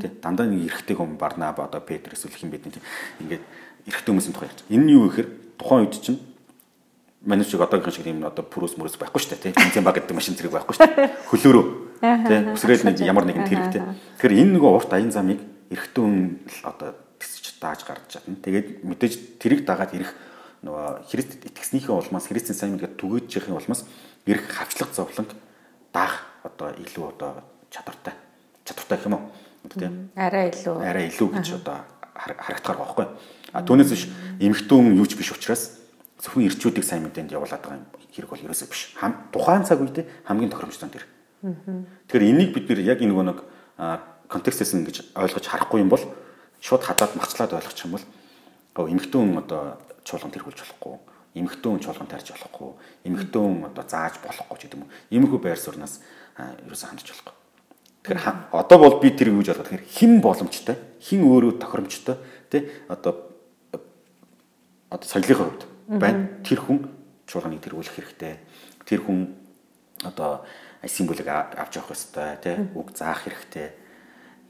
[0.00, 2.74] Тэ дандаа нэг эрэгтэй хүн Барнаб одоо Петр эсвэл хин бидний
[3.20, 3.42] ингээд
[3.90, 4.62] эрэгтэй хүмүүсийн тухай ярьж.
[4.70, 6.20] Энэ нь юу гэхээр тухайн үед чинь
[7.24, 9.56] манай шиг одоогийн шиг юм одоо пүрүс мөрөс байхгүй шүү дээ тий.
[9.56, 11.08] Бензин баг гэдэг машин зэрэг байхгүй шүү дээ.
[11.32, 11.64] Хөлөөрөө
[12.00, 12.40] тий.
[12.54, 13.82] Үсрээл нэг ямар нэгэн тэрэг тий.
[14.20, 15.40] Тэгэхээр энэ нөгөө урт аян замыг
[15.74, 18.36] л одоо тэсч дааж гарч чадна.
[18.44, 20.12] Тэгээд мэдээж тэрийг дагаад ирэх
[20.62, 23.84] нөгөө Христ итгэснийхээ улмаас Христийн сайн мэдгээд түгэж яхих улмаас
[24.28, 25.32] ирэх хавчлах зовлонг
[25.92, 28.16] даах одоо илүү одоо чадвартай
[28.64, 29.24] чадвартай гэх юм уу?
[29.72, 31.78] Тийм арай илүү арай илүү гэж одоо
[32.14, 33.06] харагдахаар байхгүй.
[33.52, 34.04] А түүнээс биш
[34.40, 35.80] эмхтэн юу ч биш учраас
[36.20, 38.94] зөвхөн ирчүүдийг сайн мэдээнд явуулаад байгаа юм хэрэг бол ерөөсөө биш.
[39.32, 41.06] Тухайн цаг үед хамгийн тохиромжтой тэр.
[41.42, 43.38] Тэгэхээр энийг бид нэр яг энэ нэг
[44.28, 46.04] контекстээс ингэж ойлгож харахгүй юм бол
[46.60, 50.96] шууд хадаад махчлаад ойлгох юм бол эмхтэн одоо чуулган тэргүүлж болохгүй
[51.34, 52.70] эмхтэн чуулган тарьж болохгүй
[53.04, 54.88] эмхтэн одоо зааж болохгүй гэдэг юм.
[55.10, 56.00] Иймэрхүү байр сууриас
[56.38, 57.34] ерөөсөө хандж болохгүй.
[58.04, 62.20] Тэгэхээр одоо бол би тэр юу гэж бодох тэгэхээр хэн боломжтой, хэн өөрөө тохиромжтой
[62.52, 63.32] тий одоо
[64.92, 66.28] одоо соёлынхаа хувьд байна.
[66.44, 66.84] Тэр хүн
[67.24, 68.44] чуулганыг тэргүүлэх хэрэгтэй.
[68.84, 69.32] Тэр хүн
[70.04, 70.44] одоо
[70.84, 73.72] символыг авч явах хэрэгтэй тий үг заах хэрэгтэй.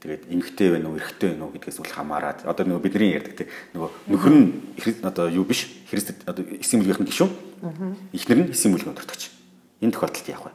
[0.03, 3.47] Тэгээд эмгтэй байна уу, эрэгтэй байна уу гэдгээс үл хамааран одоо нөгөө бидний ярьдаг тий
[3.71, 4.51] нөгөө нөхөр нь
[4.99, 7.31] одоо юу биш Христэд одоо символынх нь гişүн.
[8.11, 9.31] Эхнэр нь символыг өдөртөгч.
[9.79, 10.51] Энэ тохиолдолд яах вэ?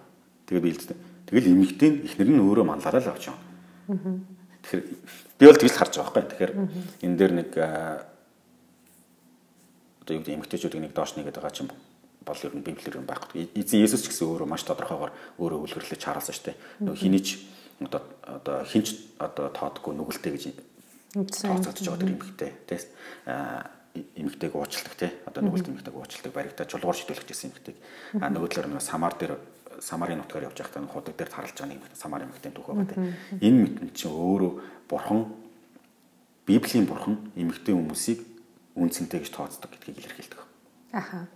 [0.53, 3.41] Тэгээд би хэлдэг Тэгэл эмэгтэй эхнэр нь өөрөө манлаараа л авч явна.
[4.67, 4.83] Тэгэхээр
[5.39, 6.27] би бол тэгэл харж байгаа байхгүй.
[6.35, 6.53] Тэгэхээр
[7.07, 7.51] энэ дээр нэг
[10.03, 13.47] одоо юу гэдэг эмэгтэйчүүдийг нэг доош нэгээд байгаа чинь бол ер нь библиэр юм байхгүй.
[13.55, 16.59] Эзэн Есүс ч гэсэн өөрөө маш тодорхойгоор өөрөө үлгэрлэж хараасан шүү дээ.
[16.83, 17.29] Нөгөө хинийч
[17.81, 20.45] одоо одоо хинч одоо тоодгүй нүгэлтэй гэж
[21.15, 22.83] тооцогдож байгаа тэр эмэгтэй тийм
[23.95, 27.77] эмэгтэйг уучилдаг тий одоо нүгэлт эмэгтэйг уучилдаг баригдаа чулуугаар шидүүлэх гэсэн эмэгтэйг
[28.23, 29.35] а нөгөө талаар нөгөө самар дээр
[29.81, 33.17] самарын нутгаар явж байхдаа худаг дээр тарлаж байгаа нэг самар эмэгтэй түүх байгаа тийм.
[33.41, 34.53] Энэ мэт чинь өөрөө
[34.89, 35.21] бурхан
[36.47, 38.21] Библийн бурхан эмэгтэй хүмүүсийг
[38.77, 40.41] үнцэнтэй гэж тооцдог гэдгийг илэрхийлдэг.
[40.93, 41.27] Аха.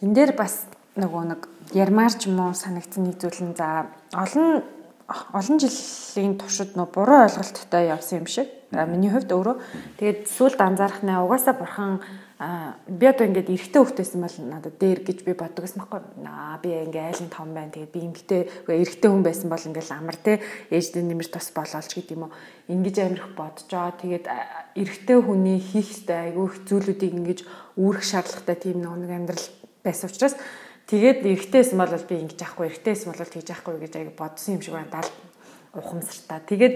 [0.00, 1.40] энэ дээр бас нөгөө нэг
[1.74, 4.62] ярмаар ч юм уу санагдсан нэг зүйл нь за олон
[5.08, 8.48] олон жилийн туршид нөө буруу ойлголттой явсан юм шиг.
[8.72, 9.56] Миний хувьд өөрөө
[9.96, 12.04] тэгээд сүлд анзаарах нэ угаасаа бурхан
[12.38, 16.22] би одоо ингээд эрэгтэй хөвгтэйсэн бол надад дээр гэж би боддог гэсэн байхгүй.
[16.22, 17.74] Аа би ингээ айлын том байна.
[17.74, 20.38] Тэгээд би эмэгтэй эрэгтэй хүн байсан бол ингээл амар те
[20.70, 22.36] ээждээ нэмэр тус болоолч гэдэг юм уу.
[22.70, 23.98] Ингиж амирх бодож байгаа.
[23.98, 24.26] Тэгээд
[24.78, 27.40] эрэгтэй хүний хийх ёстой айгүй их зүйлүүдийг ингэж
[27.74, 29.46] үүрэх шаардлагатай тийм нэг амьдрал
[29.82, 30.38] байсан учраас
[30.88, 34.72] Тэгээд эргэтэйсэн бол би ингэж яахгүй, эргэтэйсэн бол тэгж яахгүй гэж аяг бодсон юм шиг
[34.72, 35.04] байна.
[35.76, 36.40] Ухамсартаа.
[36.48, 36.74] Тэгээд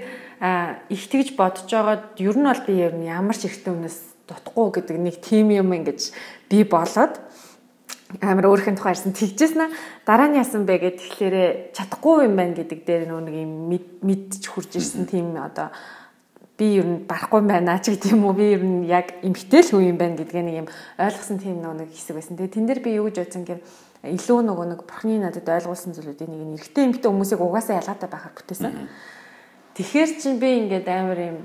[0.93, 4.69] их тэгж бодож байгаад ер нь бол би ер нь ямар ч эргэтэй хүнээс дутхгүй
[4.83, 6.13] гэдэг нэг тим юм ингэж
[6.51, 7.19] би болоод
[8.21, 9.73] амар өөрхийн тухай ярьсан тэгжсэн
[10.05, 11.37] дараа нь яасан бэ гэд тэгэхээр
[11.73, 13.53] чадахгүй юм байна гэдэг дээр нөө нэг юм
[14.05, 15.73] мэдчих хурж ирсэн тийм одоо
[16.59, 19.97] би ер нь барахгүй байна ч гэдэг юм уу би ер нь яг эмгтэл хүн
[19.97, 20.69] юм байна гэдгээ нэг юм
[21.01, 22.37] ойлгосон тийм нэг хэсэг байсан.
[22.37, 23.65] Тэгээ тэн дээр би юу гэж бодсон гэвэл
[24.03, 28.35] илүү нөгөө нэг бурхны надад ойлгуулсан зүйлүүдийн нэг нь эрэгтэй эмэгтэй хүмүүсийг угаасаа ялгаатай байхаар
[28.37, 28.73] бүтээсэн.
[29.75, 31.39] Тэгэхээр чинь би ингээд амар юм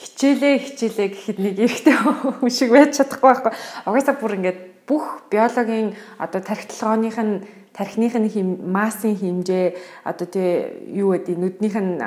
[0.00, 3.52] хичээлээ хичээлээ гэхэд нэг эрэгтэй хүн шиг байж чадахгүй байхгүй.
[3.84, 7.34] Угаасаа бүр ингээд бүх биологийн одоо тархитлагооных нь
[7.76, 9.76] тархиных нь хим массын хэмжээ
[10.08, 12.00] одоо тий юу гэдэг нүднийх нь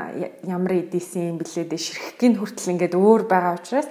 [0.43, 3.87] ямар эдийсэн юм блээ дэ ширхгийн хүртэл ингээд өөр байгаа учраас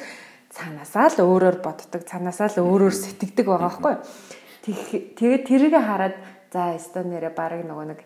[0.53, 3.95] цаанаасаа л өөрөөр боддог цаанаасаа л өөрөөр сэтгэдэг байгаа байхгүй
[4.63, 6.15] Тэгээд тэрийг хараад
[6.55, 8.01] за өстө нэрэ баг нөгөө нэг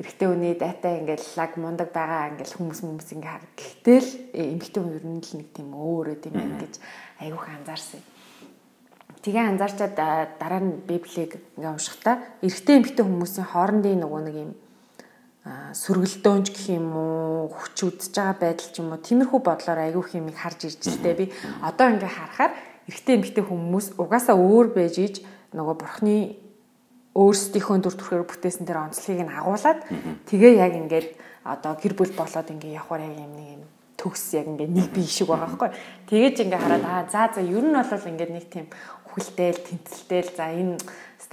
[0.00, 3.44] эрэгтэй хүний дата ингээл лаг мундаг байгаа ингээл хүмүүс хүмүүс ингээ хар.
[3.52, 6.74] Гэтэл эмэгтэй хүн ер нь л нэг тийм өөрөө тийм байх гэж
[7.20, 8.00] айгүйх анзаарсан.
[9.20, 9.94] Тэгээ анзаарчаад
[10.40, 14.52] дараа нь библийг ингээ уншихтаа эрэгтэй эмэгтэй хүмүүсийн хоорондын нөгөө нэг юм
[15.44, 20.30] сөргөлдөөнч гэх юм уу хүч үдсэж байгаа байдал ч юм уу тиймэрхүү бодлоор айгүйх юм
[20.30, 21.26] харж ирж тээ би
[21.60, 22.52] одоо ингээ харахаар
[22.86, 25.14] эрэгтэй эмэгтэй хүмүүс угаасаа өөр байж иж
[25.50, 26.41] нөгөө бурхны
[27.12, 29.78] өөрсдийнхөө дүр төрхөөр бүтээсэн тэр онцлогийг нь агуулад
[30.28, 31.08] тэгээ яг ингээд
[31.44, 33.62] одоо гэр бүл болоод ингээд явхаар яг юм нэг юм
[34.00, 35.70] төгс яг ингээд нэг бие шиг байгаа байхгүй.
[36.08, 38.66] Тэгээж ингээд хараад аа за за ер нь бол ингээд нэг тийм
[39.12, 40.76] хүлтэйл тэнцэлтэйл за энэ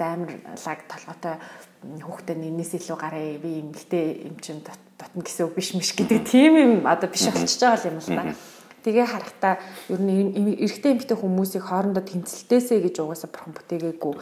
[0.00, 0.32] амар
[0.64, 1.36] лаг толготой
[1.80, 6.52] хүүхдээ нэнээс илүү гараа би эмгтэй юм чин дотно гэсэн үг биш миш гэдэг тийм
[6.56, 8.32] юм одоо биш болчихж байгаа юм л да.
[8.80, 9.54] Тэгээ харахтаа
[9.92, 10.32] ер нь
[10.64, 14.14] эрэгтэй эмэгтэй хүмүүсийг хоорондоо тэнцэлтэйсэ гэж угаасаа бурхан бүтээгээгүй.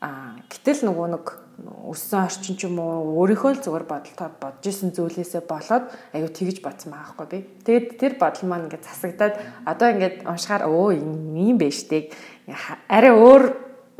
[0.00, 1.26] Аа гэтэл нөгөө нэг
[1.60, 6.64] өссөн орчин ч юм уу өөрийнхөө л зүгээр бодолтой бодож исэн зүйлээсээ болоод аюу тэгж
[6.64, 7.38] бодсон байгаа байхгүй би.
[7.68, 9.34] Тэгээд тэр бодол маань ингээд засагдаад
[9.68, 12.16] одоо ингээд уншихаар өө юм биш тэг
[12.88, 13.42] арай өөр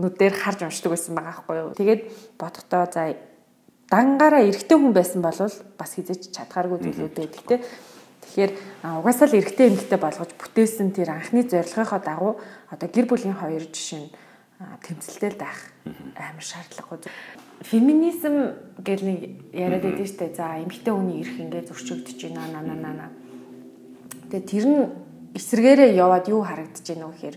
[0.01, 1.77] нүдээр харж уншдаг байсан байгаа байхгүй юу.
[1.77, 2.03] Тэгээд
[2.41, 3.03] бодохдоо за
[3.93, 7.61] дангаараа эрэгтэй хүн байсан бол бас хизэж чадхааргүй зүйлүүдээ гэхдээ
[8.31, 8.53] Тэгэхээр
[8.87, 12.33] угаасаа л эрэгтэй эмэгтэй болгож бүтээсэн тэр анхны зорилгынхоо дагуу
[12.71, 14.11] одоо гэр бүлийн хоёр жишээ нь
[14.61, 15.73] тэмцэлтэй байх
[16.16, 17.09] амар шаардлагагүй.
[17.64, 19.20] Феминизм гэл нэг
[19.57, 20.37] яриад байдаг дээ.
[20.37, 23.11] За эмэгтэй хүний эрх ингээд зөрчигдөж байна наа наа наа.
[24.29, 24.81] Тэгээ тэр нь
[25.33, 27.37] эсрэгээрээ яваад юу харагдаж байна вэ гэхээр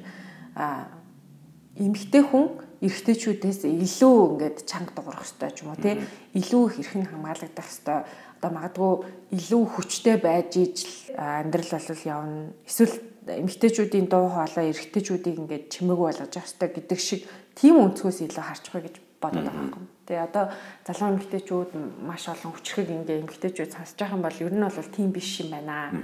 [1.79, 2.45] эмэгтэй хүн
[2.83, 5.95] эрэгтэйчүүдээс илүү ингээд чанга дуурах хэрэгтэй ч юм уу тий?
[6.35, 7.99] Илүү их эрх нь хамгаалагдах хэрэгтэй
[8.43, 8.93] одоо магадгүй
[9.39, 10.77] илүү хүчтэй байж иж
[11.15, 12.51] амьдрал бол явна.
[12.67, 17.21] Эсвэл эмэгтэйчүүдийн дуу хоолой эрэгтэйчүүдийг ингээд чимээгүй болгож явах хэрэгтэй гэдэг шиг
[17.55, 19.87] тийм өнцгөөс илүү байгаа гэж бодоод байгаа юм.
[20.03, 20.45] Тэгээ одоо
[20.83, 21.71] залуу эмэгтэйчүүд
[22.03, 25.49] маш олон хүчрхэг ингээ эмэгтэйчүүд сонсож байгаа юм бол ер нь бол тийм биш юм
[25.55, 26.03] байна.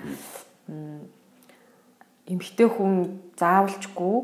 [2.29, 2.93] Эмэгтэй хүн
[3.35, 4.17] заавалчгүй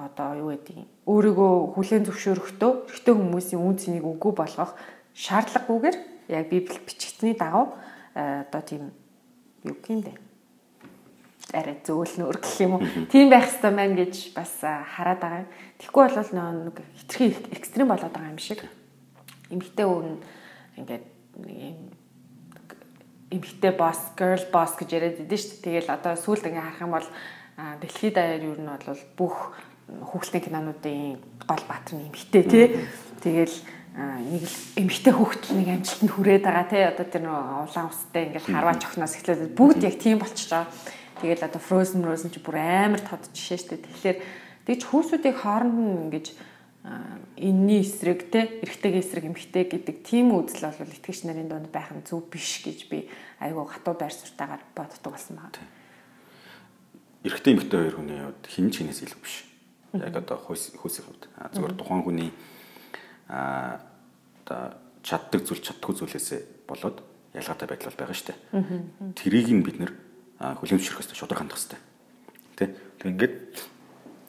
[0.00, 4.76] одоо юу гэдэг өөрийгөө хүлээн зөвшөөрөхдөө эрэгтэй хүмүүсийн үн цэнийг үгүй болгох
[5.16, 5.96] шаардлагагүйгээр
[6.28, 7.72] яг библи бичигдсэний дагуу
[8.12, 8.92] э, одоо тийм
[9.64, 10.12] юу гиндэ
[11.52, 15.52] арай зөөлнөр гэх юм уу тийм байх хэрэгтэй маань гэж бас хараад байгаа юм.
[15.80, 18.68] Тэгэхгүй бол нэг хитрхи экстрим болоод байгаа юм шиг.
[19.48, 20.20] Эмэгтэй өвн
[20.76, 21.04] ингээд
[21.40, 21.88] юм
[23.32, 25.88] эмэгтэй босс, girl boss гэж яриад байдсан шүү дээ.
[25.88, 27.08] Тэгэл одоо сүүлд ингээ харах юм бол
[27.80, 29.36] дэлхийд даяар юу нь бол бүх
[29.88, 32.66] хүүхэлдэйн кинонуудын гол баатар нь эмэгтэй тий.
[33.24, 33.56] Тэгэл
[33.98, 38.52] нэг л эмгтэй хүүхэд нэг амжилтанд хүрээд байгаа тий одоо тэр нэг улаан устай ингээл
[38.52, 40.70] харваач охноос эхлээд бүгд яг тийм болчихж байгаа.
[41.18, 43.86] Тэгэл одоо Frozen Frozen ч бүр амар тод жишээ шүү дээ.
[43.90, 44.18] Тэгэхээр
[44.70, 46.26] тэгж хүүсүүдийг хооронд нь ингэж
[47.36, 52.06] энэний эсрэг те эрэгтэйгийн эсрэг эмэгтэй гэдэг тийм үзэл бол итгэгч нарын донд байх нь
[52.06, 53.10] зөв биш гэж би
[53.42, 55.58] айгүй хатуу байр суртаагаар боддог болсон байна.
[57.26, 59.47] Эрэгтэй эмэгтэй хоёр хүний хувьд хин ч хинээс илүү биш.
[59.96, 62.30] Яг одоо хүйсийн хувьд зүгээр тухайн хүний
[63.28, 63.80] а
[64.44, 67.00] одоо чаддаг зүйл чаддгүй зүйлээсээ болоод
[67.32, 68.38] ялгаатай байдал бол байгаа шүү дээ.
[69.16, 69.92] Тэрийг нь бид нэр
[70.38, 71.80] хүлэмжшэрх хэрэгтэй, шудраг хандах хэрэгтэй.
[72.56, 72.66] Тэ?
[73.00, 73.36] Тэг ингээд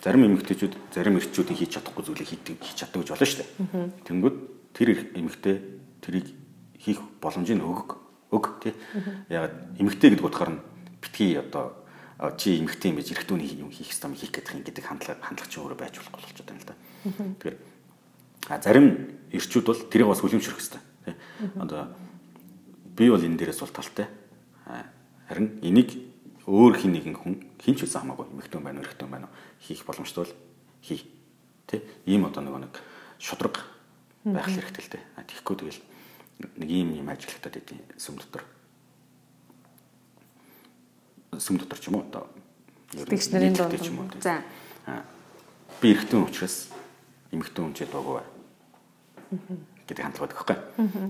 [0.04, 3.50] зарим эмэгтэйчүүд зарим эрчүүдийг хийж чадахгүй зүйлийг хийдэг хийж чаддаг гэж болно шүү дээ.
[4.08, 4.38] Тэнгүүд
[4.76, 5.56] тэр эмэгтэй
[6.00, 6.28] тэрийг
[6.80, 7.90] хийх боломжийг өгөг
[8.32, 8.74] өг тий.
[9.28, 10.64] Яг эмэгтэй гэдэг утгаар нь
[11.04, 11.79] битгий одоо
[12.36, 15.64] чи эмэгтэй юм байж эрэгтүүний юм хийх юм хийх гэдэг юм гэдэг хандлага хандлага чинь
[15.64, 16.76] өөрөө байж болохгүй болчиход байна л да.
[17.40, 17.58] Тэгэхээр
[18.52, 18.88] а зарим
[19.32, 21.16] эрчүүд бол тэрийг бас хүлэмжшэрх ёстой тий.
[21.56, 21.96] Одоо
[22.92, 24.08] би бол энэ дээрээс бол талтай.
[25.32, 25.96] Харин энийг
[26.44, 30.28] өөр хин нэгэн хүн хинч үсэн хамаагүй эмэгтэй байна уу эрэгтэй байна уу хийх боломжтой
[30.28, 30.36] бол
[30.84, 31.08] хий.
[31.72, 31.88] Тэ?
[32.04, 32.76] Ийм одоо нөгөө нэг
[33.16, 33.64] шудраг
[34.28, 35.04] байх хэрэгтэй л дээ.
[35.24, 35.82] Тэгэхгүй тэгэл
[36.60, 38.44] нэг ийм юм ажиглагтаад идэв сүм дотор.
[41.38, 42.26] Сүм дотор ч юм уу одоо
[42.94, 44.18] дикшнерийн дунд.
[44.24, 44.42] За.
[45.82, 46.74] Би эрэгтэй учраас
[47.32, 48.28] эмэгтэй хүн ч дуугүй бай.
[49.86, 50.58] гэдэг хандлага байдаг байхгүй.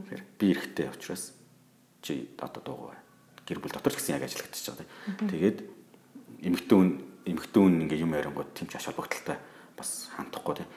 [0.08, 1.32] Тэгэхээр би эрэгтэй учраас
[2.04, 3.00] чи одоо дуугүй бай.
[3.48, 4.88] Гэр бүл дотор ч гэсэн яг ажиллагдчихж байгаа.
[5.32, 5.58] Тэгээд
[6.44, 6.90] эмэгтэй хүн
[7.24, 9.40] эмэгтэй хүн ингээ юм ярингууд тийм ч аш холбогдолтой
[9.76, 10.70] бас хандахгүй тийм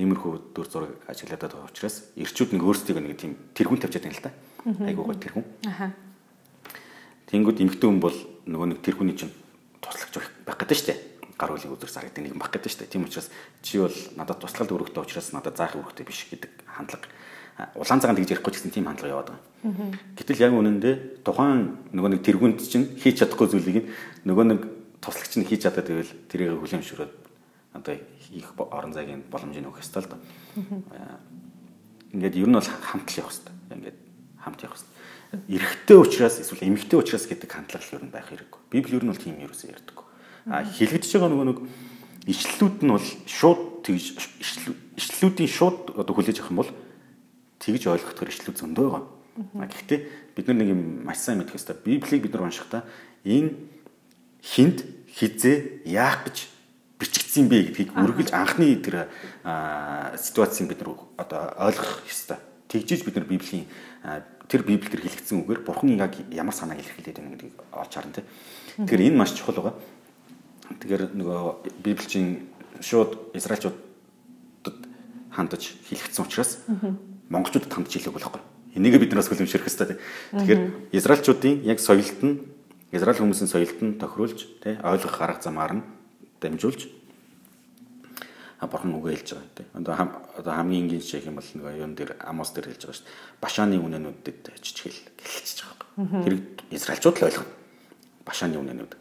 [0.00, 4.24] иймэрхүү дүр зураг ажиглаад байгаа учраас эрчүүд нэг өөрсдөө нэг тийм тэргүүн тавьчаад байна л
[4.24, 4.32] да.
[4.86, 5.46] Айгуу гоо тэргүүн.
[5.68, 5.92] Аха.
[7.28, 8.16] Тэнгүүд эмэгтэй хүн бол
[8.50, 9.32] нөгөө нэг тэргүүний чинь
[9.78, 10.98] туслагч байх гэдэг шүү дээ.
[11.38, 12.92] Гар хөлийн үзэр саргад нэг байх гэдэг шүү дээ.
[12.92, 13.30] Тийм учраас
[13.62, 17.06] чи бол надад туслахад өргөдөө учраас надад заах өргөдөө биш гэдэг хандлага.
[17.78, 19.50] Улаан цагаан тэгж ярихгүй гэсэн тийм хандлага яваад байгаа.
[20.16, 23.86] Гэтэл яг үнэндээ тухайн нөгөө нэг тэргүүнд чинь хийж чадахгүй зүйлийг
[24.24, 24.60] нөгөө нэг
[25.00, 27.12] туслагч нь хийж чадаад байвал тэрийг хүлэмжшөрөөд
[27.76, 30.20] одоо хийх орон зайгийн боломжийг өгөх ёстой л доо.
[32.12, 33.54] Ингээд ер нь бол хамт л явах ёстой.
[33.70, 33.98] Ингээд
[34.40, 34.89] хамт явах ёстой.
[35.30, 38.60] Эрэгтэй учраас эсвэл эмэгтэй учраас гэдэг хандлага ер нь байх хэрэггүй.
[38.66, 39.98] Библи ер нь бол тийм ерөөсөө ярьдаг.
[40.50, 41.58] А хэлэгдэж байгаа нөгөө нэг
[42.26, 44.06] ишлэлүүд нь бол шууд тэгж
[44.98, 46.72] ишлэлүүдийн шууд одоо хүлээж авах юм бол
[47.62, 49.06] тэгж ойлгохдоор ишлүүд зөндөө байгаа.
[49.70, 50.00] Гэхдээ
[50.34, 51.78] бид нар нэг юм маш сайн мэдэх ёстой.
[51.78, 52.82] Библийг бид нар уншихдаа
[53.22, 53.54] энэ
[54.42, 54.82] хинт
[55.14, 56.50] хизээ яах гэж
[56.98, 59.06] бичигдсэн бэ гэдгийг үргэлж анхны тэр
[60.18, 62.42] ситуацийг бид нар одоо ойлгох ёстой.
[62.68, 63.64] Тэгжиж бид нар Библийн
[64.50, 68.26] тэр Библиэлд хэлэгдсэн үгээр Бурхан яг ямар санааг илэрхийлээд байна гэдгийг олж харна тийм.
[68.82, 69.78] Тэгэхээр энэ маш чухал байгаа.
[70.82, 71.38] Тэгэхээр нөгөө
[71.86, 72.50] Библийн
[72.82, 74.78] шууд Израильчуудад
[75.30, 76.58] хандаж хэлэгдсэн учраас
[77.30, 78.42] монголчуудад хандж хэлэх болохгүй.
[78.74, 79.98] Энийг биднээс хүлэмжшэрх хэрэгтэй.
[80.34, 80.60] Тэгэхээр
[80.98, 82.42] Израильчуудын яг соёлт нь
[82.90, 85.86] Израиль хүмүүсийн соёлд нь тохируулж тий ойлгох арга замаар нь
[86.42, 86.90] дамжуулж
[88.68, 89.66] бурхан үгээ хэлж байгаа тий.
[89.72, 89.94] Одоо
[90.36, 93.40] одоо хамгийн энгийн жишээ юм бол нөгөө юун дээр Амос дээр хэлж байгаа шүү дээ.
[93.40, 96.24] Башааны үнэнүүдэд очиж хэл гэлчихэж байгаа.
[96.28, 96.34] Тэр
[96.68, 97.52] Израильчууд л ойлгоно.
[98.28, 98.92] Башааны үнэнүүд.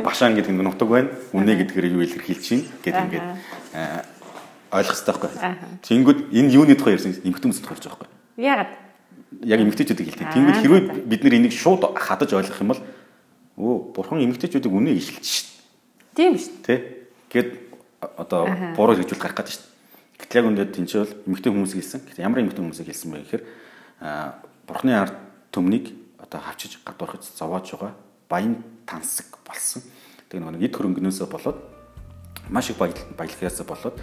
[0.00, 1.12] Башаан гэдэг нь нутаг байна.
[1.36, 3.28] Үнэ гэдгээр юу илэрхийлж чинь гэдэг ингээд
[4.72, 5.30] ойлгох хэрэгтэй байхгүй.
[5.84, 8.08] Тэнгүүд энэ юуны тухай ярьсан хүмүүсийн тухай ярьж байгаа байхгүй.
[8.40, 8.70] Яагаад?
[9.44, 10.32] Яг эмгтээчүүдийг хэлдэг.
[10.32, 12.82] Тэнгүүд хэрвээ бид нар энийг шууд хадаж ойлгох юм бол
[13.56, 15.48] өө бурхан эмгтээчүүдийг үнэ ишилж шít.
[16.16, 16.64] Тийм шүү.
[16.66, 16.74] Тэ?
[17.30, 17.65] Гэт
[18.00, 19.64] одоо буруу хэлжүүл гарах гэдэг шít.
[20.16, 22.00] Гэтэл яг үнэхээр тэнцээ бол эмгтээ хүмүүс хэлсэн.
[22.08, 23.44] Гэтэл ямар эмгтээ хүмүүсийг хэлсэн бэ гэхээр
[24.66, 25.16] бурханы ард
[25.52, 27.92] төмнийг одоо хавчиж гадуурхаж зовоож байгаа
[28.28, 29.82] баян тансаг болсон.
[30.28, 31.58] Тэгээ нэг эд хөрөнгнөөсөө болоод
[32.48, 33.96] маш их баялагаас болоод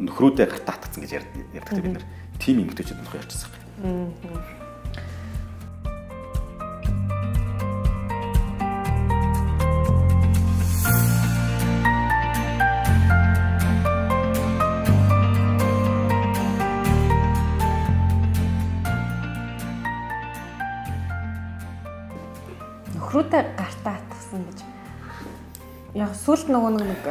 [0.00, 1.12] нөхрүүдээ гартаа татсан гэж
[1.54, 2.06] ярьдаг бид нар.
[2.40, 4.63] Тим эмгтээчүүд нөхөр ярьчихсан.
[23.14, 23.22] Аа.
[23.22, 24.58] нөхрүүдээ гартаа атгсан гэж.
[25.94, 27.02] Яг сүлд нөгөө нэг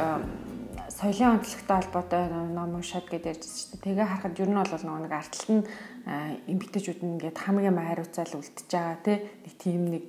[0.91, 3.95] соёлын онцлогтой холбоотой ном уншаад гэдээ ярьж шүү дээ.
[3.95, 5.67] Тэгээ харахад ер нь бол нөгөө нэг артлал нь
[6.51, 9.17] эмгтээчүүд нь ингээд хамгийн хайрууцаал үлдчихэж байгаа тий.
[9.47, 10.05] Нэг тийм нэг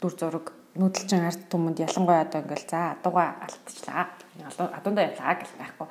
[0.00, 0.46] дүр зураг
[0.80, 4.08] нүүдэлчин ард түмэнд ялангуяа одоо ингээл за адууга алдчихлаа.
[4.48, 5.88] Адуундаа явлаа гэл байхгүй.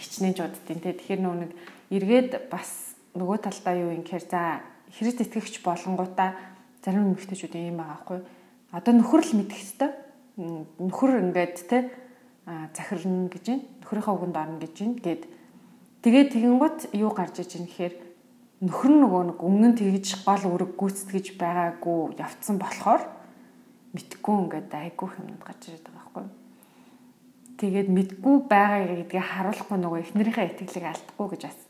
[0.00, 1.52] Хичнээн жууддیں۔ Тэ тэгэхээр нөгөө нэг
[1.92, 4.64] эргээд бас нөгөө талдаа юу юм гэхээр за
[4.96, 6.40] хэрэгт итгэгч болонгуудаа
[6.80, 8.20] зарим эмгтээчүүд ийм байгаа байхгүй
[8.74, 9.94] одоо нөхөр л мэдэх хэвээр
[10.82, 11.94] нөхөр ингээд те
[12.74, 13.62] захирна гэж байна.
[13.86, 15.22] Нөхрийнхөө үгэнд орно гэж байна гэд
[16.02, 17.94] тэгээд тэгэнгუთ юу гарч иж ин гэхээр
[18.66, 23.02] нөхөр нөгөө нэг өмнө нь тэгж гол үрэг гүйцэтгэж байгаагүй явцсан болохоор
[23.94, 26.26] мэдгүй ингээд айгүй юмд гарч ирээд байгаа байхгүй.
[27.54, 31.60] Тэгээд мэдгүй байгаа гэдгийг харуулахгүй нөгөө эхнэрийнхээ итгэлийг алдахгүй гэж бас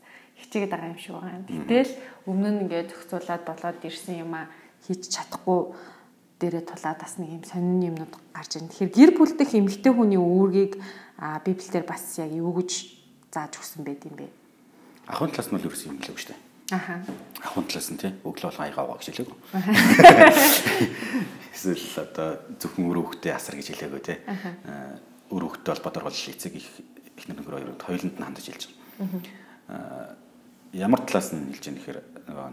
[0.41, 1.41] хичээгээд байгаа юм шиг байгаа.
[1.45, 1.91] Гэтэл
[2.25, 4.49] өмнө нь ингээд зохицуулаад болоод ирсэн юм а
[4.83, 5.61] хийж чадахгүй
[6.39, 8.69] дээрээ тулаад бас нэг юм сонин юмнууд гарч ирнэ.
[8.69, 10.73] Тэгэхээр гэр бүл дэх эмэгтэй хүний үүргийг
[11.47, 12.71] библиэлд бас яг юу гэж
[13.31, 14.27] зааж өгсөн байд юм бэ?
[15.07, 16.39] Ахын талаас нь л ерөөс юм шүү дээ.
[16.75, 16.99] Аха.
[17.39, 19.37] Ахын талаас нь тий өглөө болго аяга аваа гэж хэлээгүү.
[21.55, 22.27] Эсвэл одоо
[22.59, 24.17] зөвхөн өр хөхтэй асар гэж хэлээгүү тий.
[25.31, 26.67] Өр бодор бол эцэг их
[27.15, 28.63] эхнэр нөхөр хоёрыг хоёуланд нь хандаж хэлж
[28.99, 30.17] байгаа.
[30.73, 31.97] Ямар талаас нь хэлж байгаа нэхэр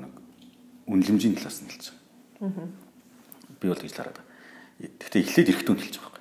[0.07, 0.13] нэг
[0.87, 1.87] үнэлэмжийн талаас нь хэлж
[2.39, 2.69] байгаа.
[3.63, 4.33] Би бол гэж хараад байгаа.
[4.83, 6.19] Гэхдээ эхлээд эрэхтүүн хэлж байгаа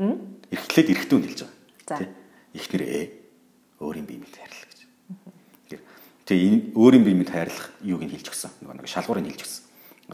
[0.00, 0.16] байхгүй.
[0.56, 2.00] Эхлээд эрэхтүүн хэлж байгаа.
[2.00, 2.08] Тэ.
[2.56, 3.04] Эхнэр ээ
[3.84, 4.80] өөрийн биемийг хайрлах гэж.
[6.24, 8.32] Тэгээ энэ өөрийн биемийг хайрлах юуг нь хэлж.
[8.64, 9.64] Нөгөө нэг шалгуурыг хэлж гисэн.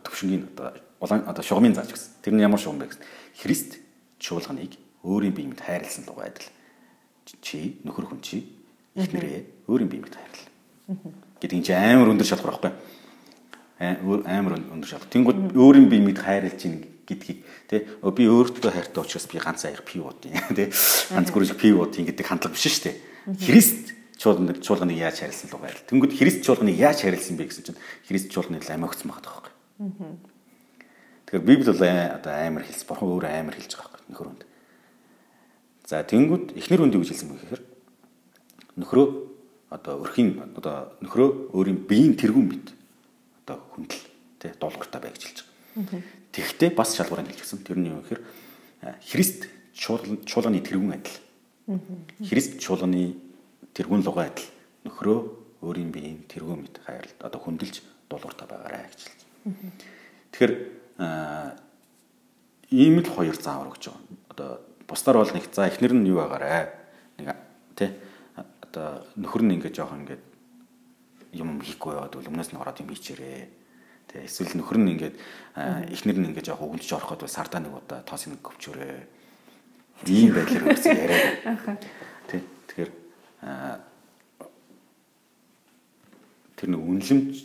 [0.03, 2.11] Төвшингийн одоо улаан одоо шугамын зааж гисэн.
[2.27, 3.07] Тэр нь ямар шугам бэ гэсэн.
[3.38, 3.79] Христ
[4.18, 4.75] чуулганыг
[5.07, 6.51] өөрийн биемийг хайрлсан луг адил.
[7.38, 8.42] Чи нөхөр хүн чи
[8.99, 10.51] эхнэрээ өөрийн биемийг хайрлаа.
[11.38, 12.75] Гэдэг чинь амар өндөр шалгуур байхгүй
[13.79, 15.12] амар өндөр шалгалт.
[15.12, 20.01] Тэнгүүд өөрийн биемийг хайрлаж ийн гэдгийг тий би өөртөө хайртай учраас би ганц аяр пи
[20.01, 20.73] уудын тий
[21.12, 22.97] ганц гүрж пи уудын гэдэг хандлага биш шүү дээ.
[23.47, 25.77] Христ чуулганыг чуулганыг яаж хайрлсан л байл.
[25.87, 29.53] Тэнгүүд Христ чуулганыг яаж хайрлсан бэ гэсэн чинь Христ чуулганыг амиа өгсөн байгаа байхгүй.
[31.27, 34.43] Тэгэхээр Библи бол одоо амар хэлс бурхан өөрөө амар хэлж байгаа байхгүй нөхөр хүнд.
[35.87, 37.62] За тэнгүүд эхнэр хүнд юу гэж хэлсэн бэ гэхээр
[38.81, 39.07] нөхрөө
[39.71, 42.76] одоо өрхийн одоо нөхрөө өөрийн биеийн тэргүүн бит
[43.47, 44.03] одоо хүндэл
[44.43, 46.03] тий долгортой бай гэж хэлж байгаа.
[46.35, 47.63] Тэгэхдээ бас шалгуурыг хэлж гисэн.
[47.63, 48.23] Тэр нь юу гэхээр
[49.07, 51.19] Христ чуулганы тэргүүн адил.
[52.27, 53.15] Христ чуулганы
[53.71, 54.51] тэргүүн лугаа адил
[54.83, 55.19] нөхрөө
[55.63, 59.21] өөрийн биеийн тэргүүн мэд хайрлалт одоо хүндэлж дуулууртай байгаарай гэж хэлж.
[60.35, 60.53] Тэгэхээр
[62.75, 64.03] ийм л хоёр заавар өгч байгаа.
[64.35, 64.51] Одоо
[64.91, 66.71] бусдаар бол нэг за эхнэр нь юу байгаарай.
[67.19, 67.37] Нэг
[67.79, 67.91] тий
[68.63, 70.23] одоо нөхөр нь ингээд жоох ингээд
[71.37, 73.49] юм хийхгүй яваад бол өмнөөс нь ороод юм хийчээрээ.
[74.07, 75.16] Тэ эсвэл нөхөр нь ингээд
[75.92, 80.07] эхнэр нь ингээд яг өгөлж ороход бол сардаа нэг удаа тоос нэг өвчөөрөө.
[80.09, 81.81] Ийм байдлаар үгс яриад.
[82.29, 82.90] Тэ тэгэхээр
[86.57, 87.37] тэр нэг үнлэмж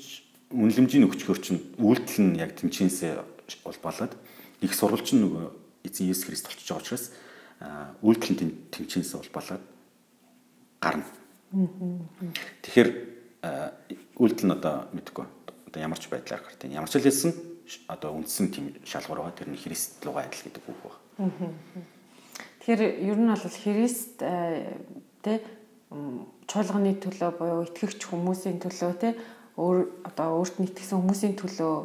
[0.51, 3.19] үнлэмжийн өгчгөр чинь үйлдэл нь яг тэмчээсээ
[3.67, 4.15] улбалаад
[4.59, 5.45] их сурвалж нь нөгөө
[5.87, 7.05] эзэн Есүс Христ болчихж байгаа учраас
[8.03, 9.63] үйлдэл нь тэмчээсээ улбалаад
[10.79, 11.07] гарна.
[12.63, 12.89] Тэгэхээр
[13.41, 15.25] үйлдэл нь одоо мэдгүй
[15.71, 16.75] одоо ямар ч байдлаар гарт юм.
[16.75, 17.31] Ямар ч хэлсэн
[17.87, 19.39] одоо үндсэн тийм шалгуур байгаа.
[19.39, 21.31] Тэр нь Христ луга адил гэдэг үг байна.
[22.59, 25.33] Тэгэхээр ер нь бол Христ тэ
[26.45, 29.15] чуулганы төлөө буюу итгэгч хүмүүсийн төлөө тэ
[29.55, 31.75] өөр одоо өөрт нь итгэсэн хүмүүсийн төлөө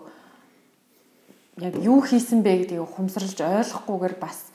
[1.63, 4.51] яг юу хийсэн бэ гэдгийг ухамсарлаж ойлгохгүйгээр бас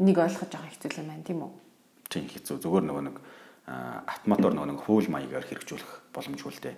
[0.00, 1.52] энийг ойлгож байгаа хэцүү юм байна тийм үү?
[2.08, 2.56] Тийм хэцүү.
[2.64, 3.16] Зүгээр нөгөө нэг
[4.08, 6.76] автоматор нөгөө хууль маягаар хэрэгжүүлэх боломжгүй л дээ.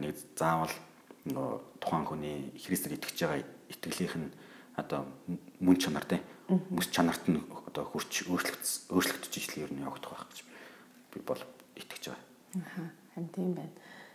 [0.00, 0.72] Нэг заавал
[1.28, 1.50] нөгөө
[1.80, 4.30] тухайн хүний Христээр итгэж байгаа итгэлийнх нь
[4.76, 5.04] одоо
[5.60, 6.22] мөн чанар дээ.
[6.72, 10.38] Мэс чанарт нь одоо хурц өөрчлөгдөж өөрчлөгдөж ижил ер нь явагдах байх гэж
[11.12, 11.42] би бол
[11.76, 12.24] итгэж байгаа.
[12.56, 13.74] Аа харин тийм байна.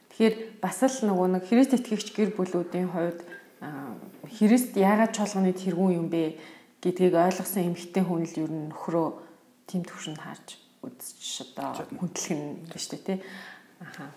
[0.10, 3.22] Тэгэхээр бас л нөгөө нэг Христ итгэгч гэр бүлүүдийн хувьд
[4.26, 6.40] Христ яагаад чуулганы тэргүүн юм бэ
[6.82, 9.08] гэдгийг ойлгосон эмэгтэй хүн л ер нь нөхрөө
[9.68, 13.14] тийм төвшөнд харж үзэж одоо хүндлэх нь биш үү те.
[13.80, 14.12] Аха.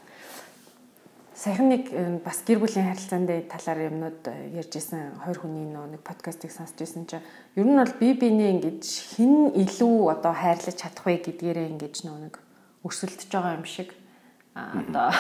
[1.39, 6.51] Саяхан нэг э, бас гэр бүлийн харилцаанд талаар юмнууд э, ярьжсэн хоёр хүний нэг подкастыг
[6.51, 7.23] сонсч байсан чинь
[7.55, 8.83] ер нь бол бие биенээ ингэж
[9.15, 12.43] хин илүү одоо хайрлаж чадах вэ гэдгээрээ ингэж нэг
[12.83, 13.95] өрсөлдөж байгаа юм шиг
[14.59, 15.15] одоо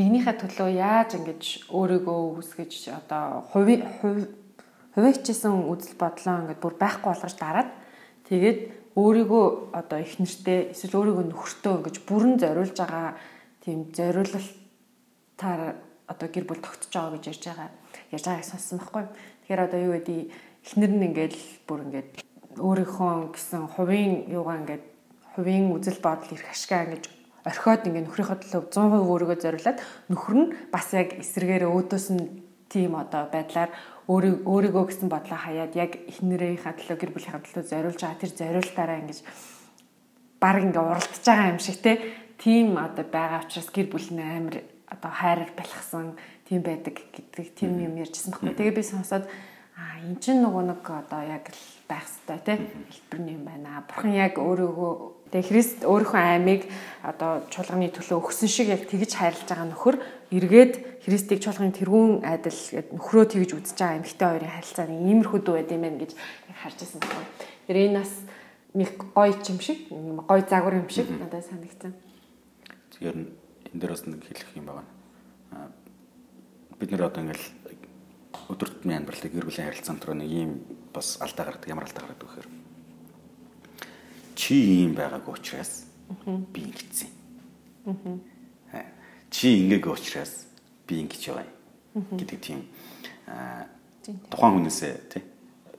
[0.00, 2.72] нэгнийхээ төлөө яаж ингэж өөрийгөө үсгэж
[3.04, 3.84] одоо хувийн
[4.96, 7.68] хувигчсэн үзэл бодлоо ингэж бүр байхгүй болгож дараад
[8.32, 8.58] тэгээд
[8.96, 13.14] өөрийгөө одоо их нэртэй эсвэл өөрийгөө нөхөртөө ингэж бүрэн зориулж байгаа
[13.64, 17.70] тийм зориулалтаар одоо гэр бүл тогтож байгаа гэж ярьж байгаа
[18.12, 19.04] ярьж байгааг сонссон байхгүй.
[19.48, 20.18] Тэгэхээр одоо юу гэдэг
[20.68, 22.10] эхнэр нь ингээд бүр ингээд
[22.60, 24.84] өөрийнхөө гэсэн хувийн юугаа ингээд
[25.32, 27.04] хувийн үзэл бодол ирэх ашгаа ингэж
[27.44, 32.22] орхиод ингээд нөхрийнхөө төлөө 100% өөрийгөө зориулаад нөхөр нь бас яг эсрэгээр өөдөөс нь
[32.72, 33.70] тийм одоо байдлаар
[34.08, 39.18] өөрийгөө гэсэн бодлоо хаяад яг эхнэрийнхээ төлөө гэр бүлийнхээ төлөө зориулж байгаа тэр зориултаараа ингэж
[40.40, 41.92] баг ингээ уралдаж байгаа юм шиг те
[42.44, 44.60] тийм одоо байгаа учраас гэр бүл нь амар
[44.92, 46.12] одоо хайраар балхсан
[46.44, 48.52] тийм байдаг гэдэг тийм юм ярьжсэн байхгүй.
[48.52, 49.24] Тэгээ би сонсоод
[49.80, 53.80] аа эн чинь нөгөө нэг одоо яг л байх хэвээр те хэлбэрний юм байна.
[53.88, 54.92] Бурхан яг өөрийгөө
[55.32, 56.68] тэгээ Христ өөрийнхөө аймыг
[57.00, 59.96] одоо чуулганы төлөө өгсөн шиг яг тэгж хайрлаж байгаа нөхөр
[60.36, 60.74] эргээд
[61.08, 65.54] Христийг чуулганы тэрүүн айдал гэд нөхрөө тэгж үзэж байгаа эмэгтэй хоёрын харилцаа нэг иймэрхүү дүү
[65.56, 66.12] байд юм байна гэж
[66.60, 67.28] харж байсан байна.
[67.64, 68.12] Тэр энэ нас
[68.76, 69.78] нэг гоё юм шиг,
[70.28, 72.03] гоё загвар юм шиг надад санагдсан.
[72.94, 73.18] Тэгэхээр
[73.74, 74.86] энэ дээр бас нэг хэлэх юм байна.
[76.78, 77.46] Бид нэр одоо ингээл
[78.54, 80.62] өдөр тутмын амьдралыг гэр бүлийн харилцаанд руу нэг ийм
[80.94, 81.70] бас алдаа гаргадаг.
[81.70, 82.48] Ямар алдаа гаргадаг вэ гэхээр
[84.38, 85.90] чи ийм байгаагүй учраас
[86.54, 87.10] би ингэсэн.
[89.30, 90.46] Чи ингээг учраас
[90.86, 91.46] би ингэж яваа
[91.94, 92.62] гэдэг тийм
[94.30, 95.22] тухайн хүнээсээ тий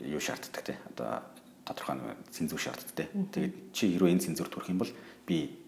[0.03, 1.23] юу шаарддаг тий одоо
[1.63, 1.99] тодорхой
[2.31, 3.07] цензур шаарддаг.
[3.31, 4.91] Тэгээд чи хэрвээ энэ цензурт хүрэх юм бол
[5.27, 5.64] би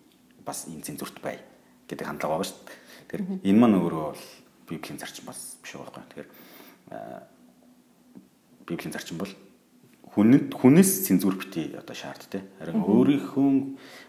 [0.48, 1.44] бас энэ цензурт бай
[1.92, 2.80] гэдэг хандлага байгаа шүү дээ.
[3.12, 4.24] Тэгэхээр энэ маань өөрөө бол
[4.72, 6.04] библийн зарчим бас биш байхгүй.
[6.08, 6.30] Тэгэхээр
[8.68, 9.32] библийн зарчим бол
[10.18, 12.42] хүнэд хүнээс цензур бити одоо шаардтай.
[12.60, 13.52] Харин өөрийнхөө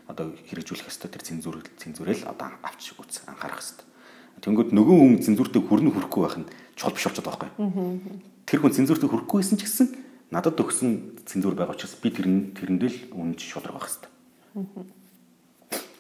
[0.09, 3.87] одоо хэрэгжүүлэх ёстой тэр цензур цензурэл одоо авч үз анхаарах ёстой.
[4.41, 8.23] Тэнгүүд нөгөө хүн цензуртыг хүрнэ хүрэхгүй байх нь чухал биш болчиход байгаа байхгүй.
[8.47, 9.87] Тэр хүн цензуртыг хүрэхгүй байсан ч гэсэн
[10.31, 14.98] надад өгсөн цензур байгаа учраас би тэр тэрэндээ л үнж шудраг байх хэрэгтэй.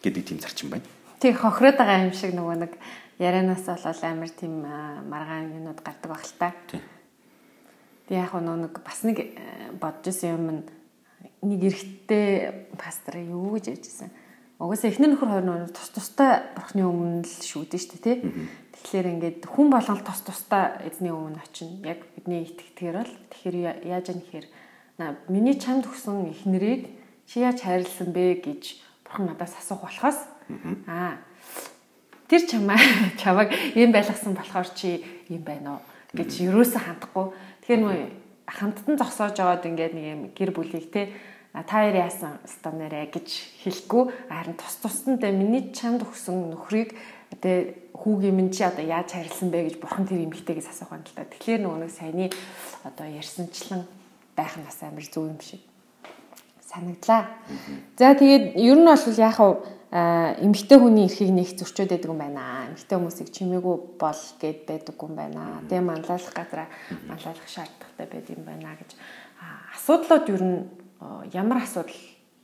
[0.03, 0.87] Гэдэг тийм зарчим байна.
[1.19, 2.73] Тэг хохироод байгаа юм шиг нөгөө нэг
[3.19, 4.63] ярианаас болол амар тийм
[5.11, 6.55] маргаан юмнууд гардаг байх л та.
[8.07, 10.45] Тэг яг нэг бас нэг э, бодож исэн юм
[11.43, 14.11] нэг эрэгтэй пастор юу гэж ярьжсэн.
[14.59, 18.17] Угаасаа эхнэр нөхөр хоёр нөр тус тустай бурхны өмнө л шүүдэн штэ тий.
[18.75, 21.79] Тэгэхээр ингээд хүн болгол тус тустай эзний өмнө очино.
[21.87, 24.47] Яг бидний итгэдгээр бол тэгэхээр яаж юм нэхэр
[25.31, 26.91] миний чамд өгсөн эхнэрийг
[27.31, 30.21] чи яаж хайрлсан бэ гэж бурхан надаас асуух болохоос.
[30.87, 31.17] Аа.
[32.29, 32.77] Тэр чамаа
[33.17, 35.83] чамаг юм байлгасан болохоор чи юм байна уу?
[36.13, 37.33] гэж юусаа хандахгүй.
[37.65, 37.97] Тэгэхээр нөө
[38.49, 41.13] хамттан зогсоож яваад ингээд нэг юм гэр бүлийг те
[41.53, 43.29] та хоёр яасан станарэ гэж
[43.65, 44.05] хэлэхгүй.
[44.29, 46.97] Харин тус тусдаа миний чамд өгсөн нөхрийг
[47.33, 49.69] тэгээ хүүгийн минь чи одоо яаж харилсан бэ?
[49.69, 51.29] гэж бурхан тэр эмгтэйгээс асуух юм л та.
[51.29, 52.27] Тэгэхээр нөгөө нэг саяны
[52.85, 53.85] одоо ярьсанчлан
[54.33, 55.61] байх нь бас амар зөв юм шиг
[56.69, 57.25] санагдлаа.
[57.97, 62.69] За тэгээд ер нь бол яг хав эмгтэй хүний эрхийг нэг зөрчөөд байдаг юм байна.
[62.69, 65.65] Эмгтэй хүмүүсийг чимээгүй бол гэд байдаг юм байна.
[65.65, 66.69] Тэгээ манлайлах газараа
[67.09, 68.91] манлайлах шаардлагатай байд юм байна гэж
[69.81, 70.59] асуудлууд ер нь
[71.33, 71.97] ямар асуудал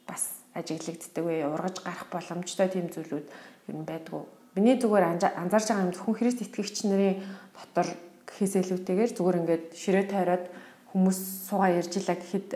[0.08, 1.44] бас ажиглагддаг вэ?
[1.44, 3.28] Ургаж гарах боломжтой тийм зүйлүүд
[3.68, 4.24] ер нь байдгүй.
[4.56, 5.04] Миний зүгээр
[5.36, 7.20] анзаарч байгаа юм зөвхөн Христ итгэгч нарын
[7.52, 7.92] дотор
[8.24, 10.44] гэхээс илүүтэйгээр зүгээр ингээд ширээ тойроод
[10.94, 11.18] хүмүүс
[11.50, 12.48] суугаа ярьж илаа гэхэд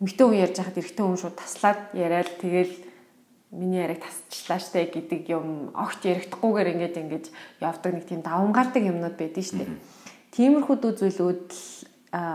[0.00, 2.74] эмгтэй хүн ярьж байхад эрэгтэй хүн шууд таслаад яриад тэгэл
[3.50, 7.26] миний яриг тасчлаа штэ гэдэг юм огт яригдахгүйгээр ингээд ингээд
[7.64, 9.64] явдаг нэг тийм давангардаг юмнууд байдэн штэ.
[10.36, 11.88] Тиймэрхүү зүйлүүд л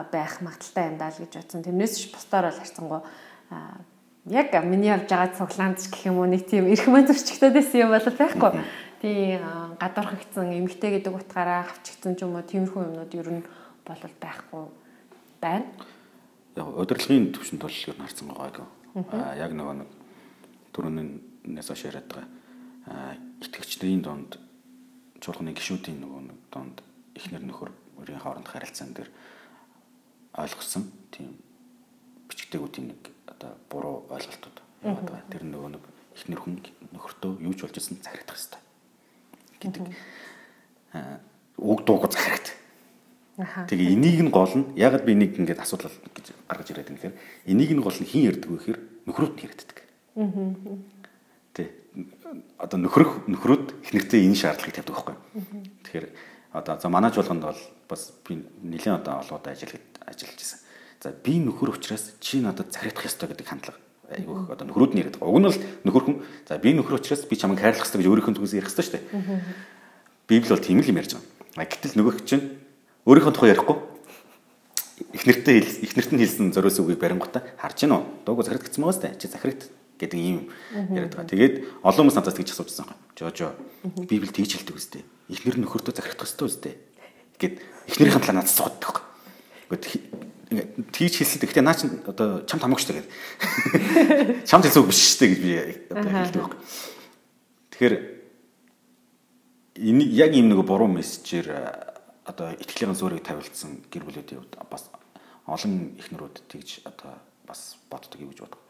[0.10, 1.62] байх магадaltaй юм даа л гэж бодсон.
[1.62, 3.02] Тэрнээс ч бусдаар бол харцсангуу
[4.26, 7.92] яг миний явж байгаа цуглаанд гэх юм уу нэг тийм эрх мань зөрчигдөд байсан юм
[7.94, 8.52] бол байхгүй.
[9.02, 9.42] Тийм
[9.78, 13.44] гадуурхагдсан эмгтэй гэдэг утгаараа хавчигдсан ч юм уу тиймэрхүү юмнууд ер нь
[13.86, 14.64] бол байхгүй
[15.42, 15.70] байна.
[16.56, 18.68] Яг удирдлагын төвшөнд бол ер нь харцсан байгаа.
[19.10, 19.90] Аа яг нөгөө нэг
[20.74, 23.18] түрүүнээс хойш яриад байгаа.
[23.42, 24.38] Итгэгчдийн донд
[25.20, 26.84] чуулганы гишүүдийн нөгөө нэг донд
[27.16, 29.10] эхнэр нөхөр өөрийн хооронд харилцаан дээр
[30.38, 30.90] ойлгосон.
[31.10, 31.38] Тийм.
[32.30, 35.24] Бичгтээгүүдийн нэг одоо буруу ойлголтууд байгаа.
[35.32, 35.84] Тэр нөгөө нэг
[36.14, 36.62] эхнэр хүн
[36.94, 38.62] нөхөртөө юу ч болж ирсэн захирагдах хэрэгтэй
[39.64, 39.88] гэдэг.
[41.58, 42.54] Үг дууг захирагд.
[43.38, 47.18] Тэгээ энийг нь гол нь ягаад би нэг ингэж асуудал гэж гаргаж ирээд юм гэхээр
[47.50, 48.80] энийг нь гол нь хин ярьдаг вэ гэхээр
[49.10, 49.78] нөхрүүд нь ярьдаг.
[51.58, 51.74] Тэ.
[52.62, 55.18] Одоо нөхрөх нөхрүүд их нэртэй энэ шаардлагыг тавьдаг байхгүй.
[55.82, 56.08] Тэгэхээр
[56.54, 59.74] одоо за манайч болгонд бол бас би нэлийн одоо олгоод ажил
[60.06, 60.60] ажиллаж байсан.
[61.02, 63.82] За би нөхөр учраас чи надад царайдах ёстой гэдэг хандлага
[64.14, 65.34] айгүйх одоо нөхрүүд нь яриад байгаа.
[65.34, 65.60] Уг нь бол
[65.90, 68.86] нөхөр хүн за би нөхөр учраас би чамайг хайрлах ёстой гэж өөрийнхөө түгээс ярих ёстой
[68.86, 69.06] шүү дээ.
[70.28, 71.26] Библи бол тийм л юм ярьж байгаа.
[71.58, 72.44] А гэтэл нөгөөх чинь
[73.04, 73.78] өөрийнхөө тухай ярихгүй
[75.14, 78.26] их нэртэй их нэрт нь хэлсэн зориос үгийг барингуудаа харж гинөө.
[78.26, 79.16] Дууг захирагдсан байгаа сте.
[79.20, 81.30] Чи захирагд гэдэг ийм яриад байгаа.
[81.30, 82.98] Тэгээд олон хүмүүс надаас тэгж асуужсан байгаа.
[83.18, 83.54] Жожо
[84.10, 85.04] Библи тэгж хэлдэг үстэй.
[85.30, 86.74] Эхнэр нөхөртөө захирах ёстой үстэй.
[87.38, 89.02] Гэт эхнэрийн талаа надаас сууддаг.
[89.70, 91.42] Ингээд тэгж хэлсэн.
[91.42, 94.46] Гэхдээ наа чин одоо чам тамагч та гэдэг.
[94.46, 95.52] Чамд хэлсэн үг биш шүү дээ гэж би
[95.94, 96.60] одоо хэлдэг байхгүй.
[97.74, 97.96] Тэгэхээр
[99.82, 101.93] энэ яг ийм нэг буруу мессежээр
[102.26, 104.90] одоо итгэлийн зөөрийг тавилдсан гэр бүлүүдийн хувьд бас
[105.48, 108.64] олон эхнэрүүд тэгж одоо бас боддог юу гэж боддог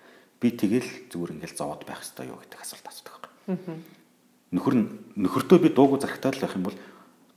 [0.43, 3.16] би тэгэл зүгээр ингээл зовоод байх хэрэгтэй юу гэдэг асуулт асуудаг
[3.47, 3.80] байхгүй.
[4.51, 6.78] Нөхөр нь нөхөртөө би дуугүй зархтаад л байх юм бол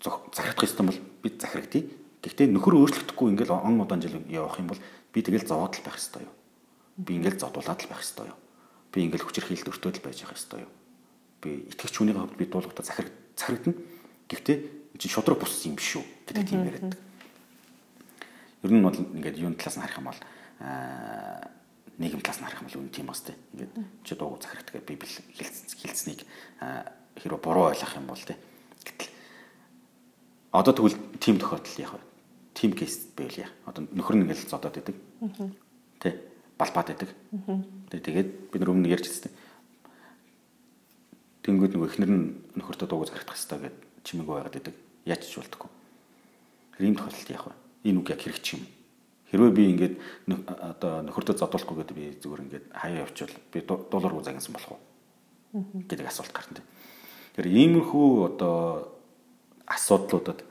[0.03, 1.87] зархах ёстой бол би захирагдъя.
[2.27, 4.83] Гэхдээ нөхөр өөрчлөгдөхгүй ингээл он удаан жил явах юм бол
[5.15, 6.35] би тэгэл зовоод л байх ёстой юу?
[6.99, 8.39] Би ингээл зодуулаад л байх ёстой юу?
[8.91, 10.73] Би ингээл хүчирхийлэлд өртөөд л байж явах ёстой юу?
[11.47, 13.79] Би итгэгч хүнийхээ хувьд би дуулуутаа захираг захирагдана.
[14.27, 14.59] Гэхдээ
[14.99, 16.97] чи шудраг бус юм биш үү гэдэг тийм яриад.
[18.63, 20.21] Ер нь бол ингээд юун талаас нь харах юм бол
[21.99, 23.37] нийгэм талаас нь харах юм бол үн тийм бас тийм.
[23.53, 23.73] Ингээд
[24.05, 26.21] чи дууг захирахдаг библи хэлцнийг
[27.17, 28.39] хэрэг буруу ойлгох юм бол тийм.
[28.85, 29.11] Гэтэл
[30.53, 32.05] одоо тэгвэл тийм тохиолдол яах вэ?
[32.55, 33.51] Тим кейс байл яа.
[33.65, 34.97] Одоо нөхөр нь ингээл зодоод идэг.
[36.01, 36.21] Тэ
[36.57, 37.11] балбаад идэг.
[37.93, 39.33] Тэ тэгээд бид нар өмнө ярьж ирсэн.
[41.45, 42.25] Тэнгүүд нөгөө эхнэр нь
[42.57, 44.75] нөхөртөө дууг захирах хэрэгтэй гэд чимээг байгаад идэг.
[45.07, 45.71] Яаж ч болтгүй.
[46.83, 47.55] Ийм тохиолдолд яах вэ?
[47.87, 48.63] Энэ үг яг хэрэгч юм.
[49.31, 49.95] Хэрвээ би ингээд
[50.27, 54.83] одоо нөхөртөө зодуулахгүй гэдэг би зүгээр ингээд хаяа явчихвал би дуулуургүй загнасан болох уу
[55.87, 56.63] гэдэг асуулт гарна.
[57.35, 58.93] Тэгэхээр иймэрхүү одоо
[59.67, 60.45] асуудлуудад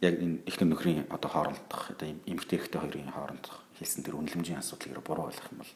[0.00, 5.02] яг энэ эхнэр нөхрийн одоо хоорондох одоо эмэгтэй эрэгтэй хоёрын хоорондох хэлсэн тэр үнэлэмжийн асуудлыг
[5.02, 5.72] буруу ойлгох юм бол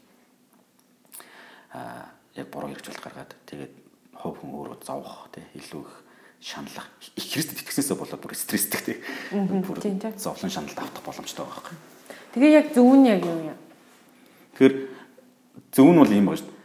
[1.75, 3.75] аа яг буруу хэрэгжүүлэлт гаргаад тэгээд
[4.14, 5.95] хов хүн өөрөө зовох тий илүү их
[6.43, 8.99] шаналлах их Христэд итгэснээсээ болоод бүр стресстэй тий
[9.30, 9.78] бүр
[10.18, 11.78] зовлон шаналд автах боломжтой байгаа юм.
[12.34, 13.59] Тэгээ яг зөв нь яг юу юм?
[14.59, 14.74] Тэгэхээр
[15.70, 16.59] зөв нь бол юм байна шүү дээ.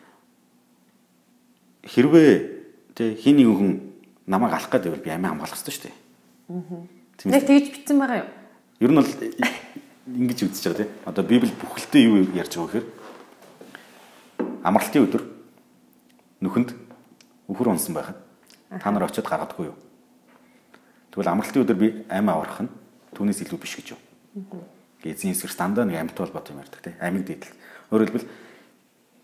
[1.93, 2.33] Хэрвээ
[2.97, 3.71] тий хин нэг хүн
[4.25, 5.95] намайг алах гэдэг би амиа хамгаалах хэрэгтэй шүү дээ.
[6.49, 7.37] Аа.
[7.37, 8.29] Яг тэгж битсэн байгаа юу?
[8.81, 9.13] Ер нь бол
[10.09, 10.89] ингэж үзэж байгаа тий.
[11.05, 12.87] Одоо Библи бүхэлдээ юу ярьж байгаа гэхээр
[14.65, 15.23] амралтын өдөр
[16.41, 16.69] нүхэнд
[17.47, 18.26] өхөр унсан байхад
[18.69, 19.77] Та нар очиод гаргадаггүй юу?
[21.11, 22.71] Тэгвэл амралтын өдөр би амь аврах нь
[23.15, 24.01] түүнээс илүү биш гэж юу?
[25.07, 27.55] Эзэн эсрэг дандаа нэг амьд толгой юм ярьдаг тийм амиг дээдэл.
[27.95, 28.29] Өөрөөр хэлбэл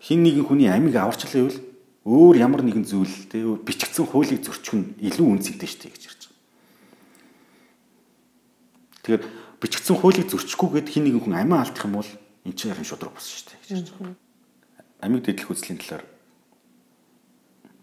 [0.00, 1.60] хин нэгэн хүний амиг аварчлаа гэвэл
[2.08, 6.40] өөр ямар нэгэн зүйл тийм бичигдсэн хуулийг зөрчих нь илүү шүү дээ гэж ярьж байгаа.
[9.04, 9.22] Тэгэхээр
[9.60, 12.10] бичигдсэн хуулийг зөрчихгүйгээд хин нэгэн хүн амиа алдах юм бол
[12.48, 14.16] энэ чинь ярин шудраг болсон дээ гэж ярьж байгаа.
[15.04, 16.04] Амиг дээдлэх үзлийн талаар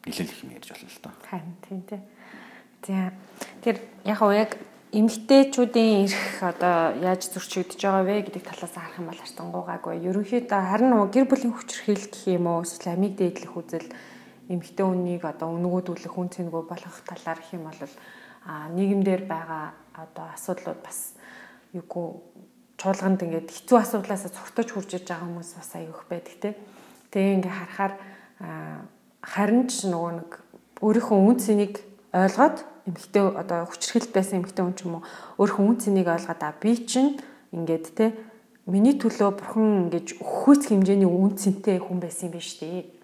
[0.06, 1.14] нэлээд их юм ярьж болно л доо.
[1.30, 2.02] Харин тийм тий.
[2.88, 3.14] За
[3.62, 4.58] тэр яг уу яг
[4.92, 10.04] эмгтээчүүдийн эрх одоо яаж зөрчигдөж байгаа вэ гэдэг талаас харах юм бол артангуугаагүй.
[10.04, 13.88] Ерөнхийдөө харин гэр бүлийн хүчрхийл гэх юм уу эсвэл амиг дээдлэх үзэл
[14.52, 17.80] эмгтээ үнийг одоо өнгөөдүүлэх хүн цэнгүү болгох талаар гэх юм бол
[18.44, 21.16] а нийгэмдэр байгаа одоо асуудлууд бас
[21.72, 22.20] юугүй
[22.76, 26.50] чуулганд ингээд хэцүү асуудлаас цогтож хурж иж байгаа хүмүүс бас аюух байдаг те.
[27.16, 27.94] Тэгээ ингээ харахаар
[29.22, 30.30] харин ч нөгөө нэг
[30.82, 31.74] өөрийнхөө үн цэнийг
[32.14, 32.58] ойлгоод
[32.90, 35.06] эмэгтэй одоо хүчрхэлт байсан эмэгтэй хүн ч юм уу
[35.38, 37.22] өөрийнхөө үн цэнийг ойлгоод а би чинь
[37.54, 38.18] ингээд те
[38.66, 43.02] миний төлөө бурхан ингэж өхөөц хэмжээний үн цэнтэй хүн байсан юм биш үү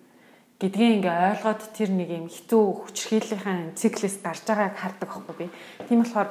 [0.57, 5.45] гэдгийг ингээ ойлгоод тэр нэг юм хэцүү хүчрхийллийн циклээс гарч байгааг хардаг байхгүй би.
[5.85, 6.29] Тийм болохоор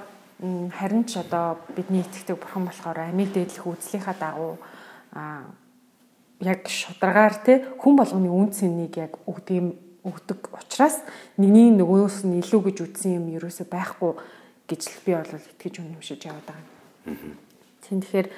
[0.74, 4.58] харин ч одоо бидний итгэдэг бурхан болохоор амиг дээдлэх үзлийнхаа дагуу
[5.14, 5.46] а
[6.40, 9.72] яг шударгаар те хүн болгоны үн цэнийг яг өгдөг
[10.04, 11.00] өгдөг учраас
[11.40, 14.12] нэгний нөгөөс нь илүү гэж үзсэн юм ерөөсөй байхгүй
[14.68, 16.66] гэж л би бол итгэж үнэмшиж яваад байгаа.
[17.08, 17.34] Юм.
[17.86, 18.28] Тийм тэгэхээр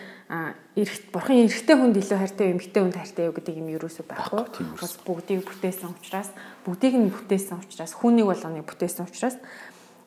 [0.77, 4.45] эрэгт бурхан эрэгтэй хүнд илүү хайртай эмэгтэй хүнд хайртай юу гэдэг юм ерөөсөй байхгүй.
[4.77, 6.31] Бас бүгдийг бүтээсэн учраас
[6.69, 9.37] бүгдийг нь бүтээсэн учраас хүнийг болгоныг бүтээсэн учраас.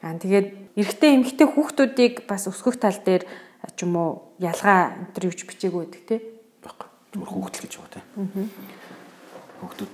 [0.05, 3.25] Аа тэгээд эрэгтэй эмэгтэй хүүхдүүдийг бас өсгөх тал дээр
[3.75, 6.21] ч юм уу ялгаа энэ төр юуч бичээгүй байдаг тий
[7.11, 8.05] зүгээр хүүхдэл гэж байгаа тийм.
[9.59, 9.91] Хүүхдүүд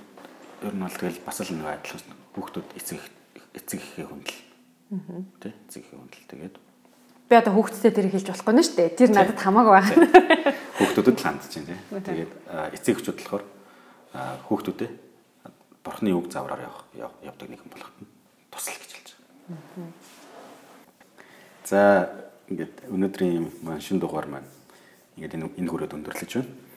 [0.62, 2.98] ер нь бол тэгэл бас л нэг адилхан хүүхдүүд эцэг
[3.58, 4.40] эцэг ихээ хүндэл.
[5.42, 6.54] Тэ эцэг ихээ хүндэл тэгээд
[7.26, 8.94] би одоо хүүхдтэй тэр хэлж болохгүй нь шүү дээ.
[8.94, 9.94] Тэр надад хамаагүй байна.
[10.78, 12.02] Хүүхдүүдэд л хандж байна тийм.
[12.06, 12.32] Тэгээд
[12.78, 13.44] эцэг эхчүүд болохоор
[14.46, 14.90] хүүхдүүдээ
[15.82, 18.08] бурхны үг завраар явах явдаг нэгэн болгоход нь
[18.54, 19.90] тусал гэж хэлж байгаа.
[21.66, 21.80] За
[22.46, 24.48] ингээд өнөөдрийн маань шин дугаар маань
[25.18, 26.67] ингээд энэ энэ хүрээд өндөрлөж байна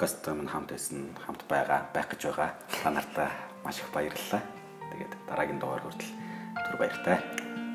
[0.00, 2.56] подкаст минь хамт байсан хамт байгаа байх гэж байгаа.
[2.82, 3.28] Та нартай
[3.64, 4.40] маш их баярлалаа.
[4.96, 6.16] Тэгээд дараагийн дугаар хүртэл
[6.64, 7.20] түр баяртай.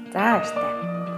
[0.09, 1.14] За баяртай.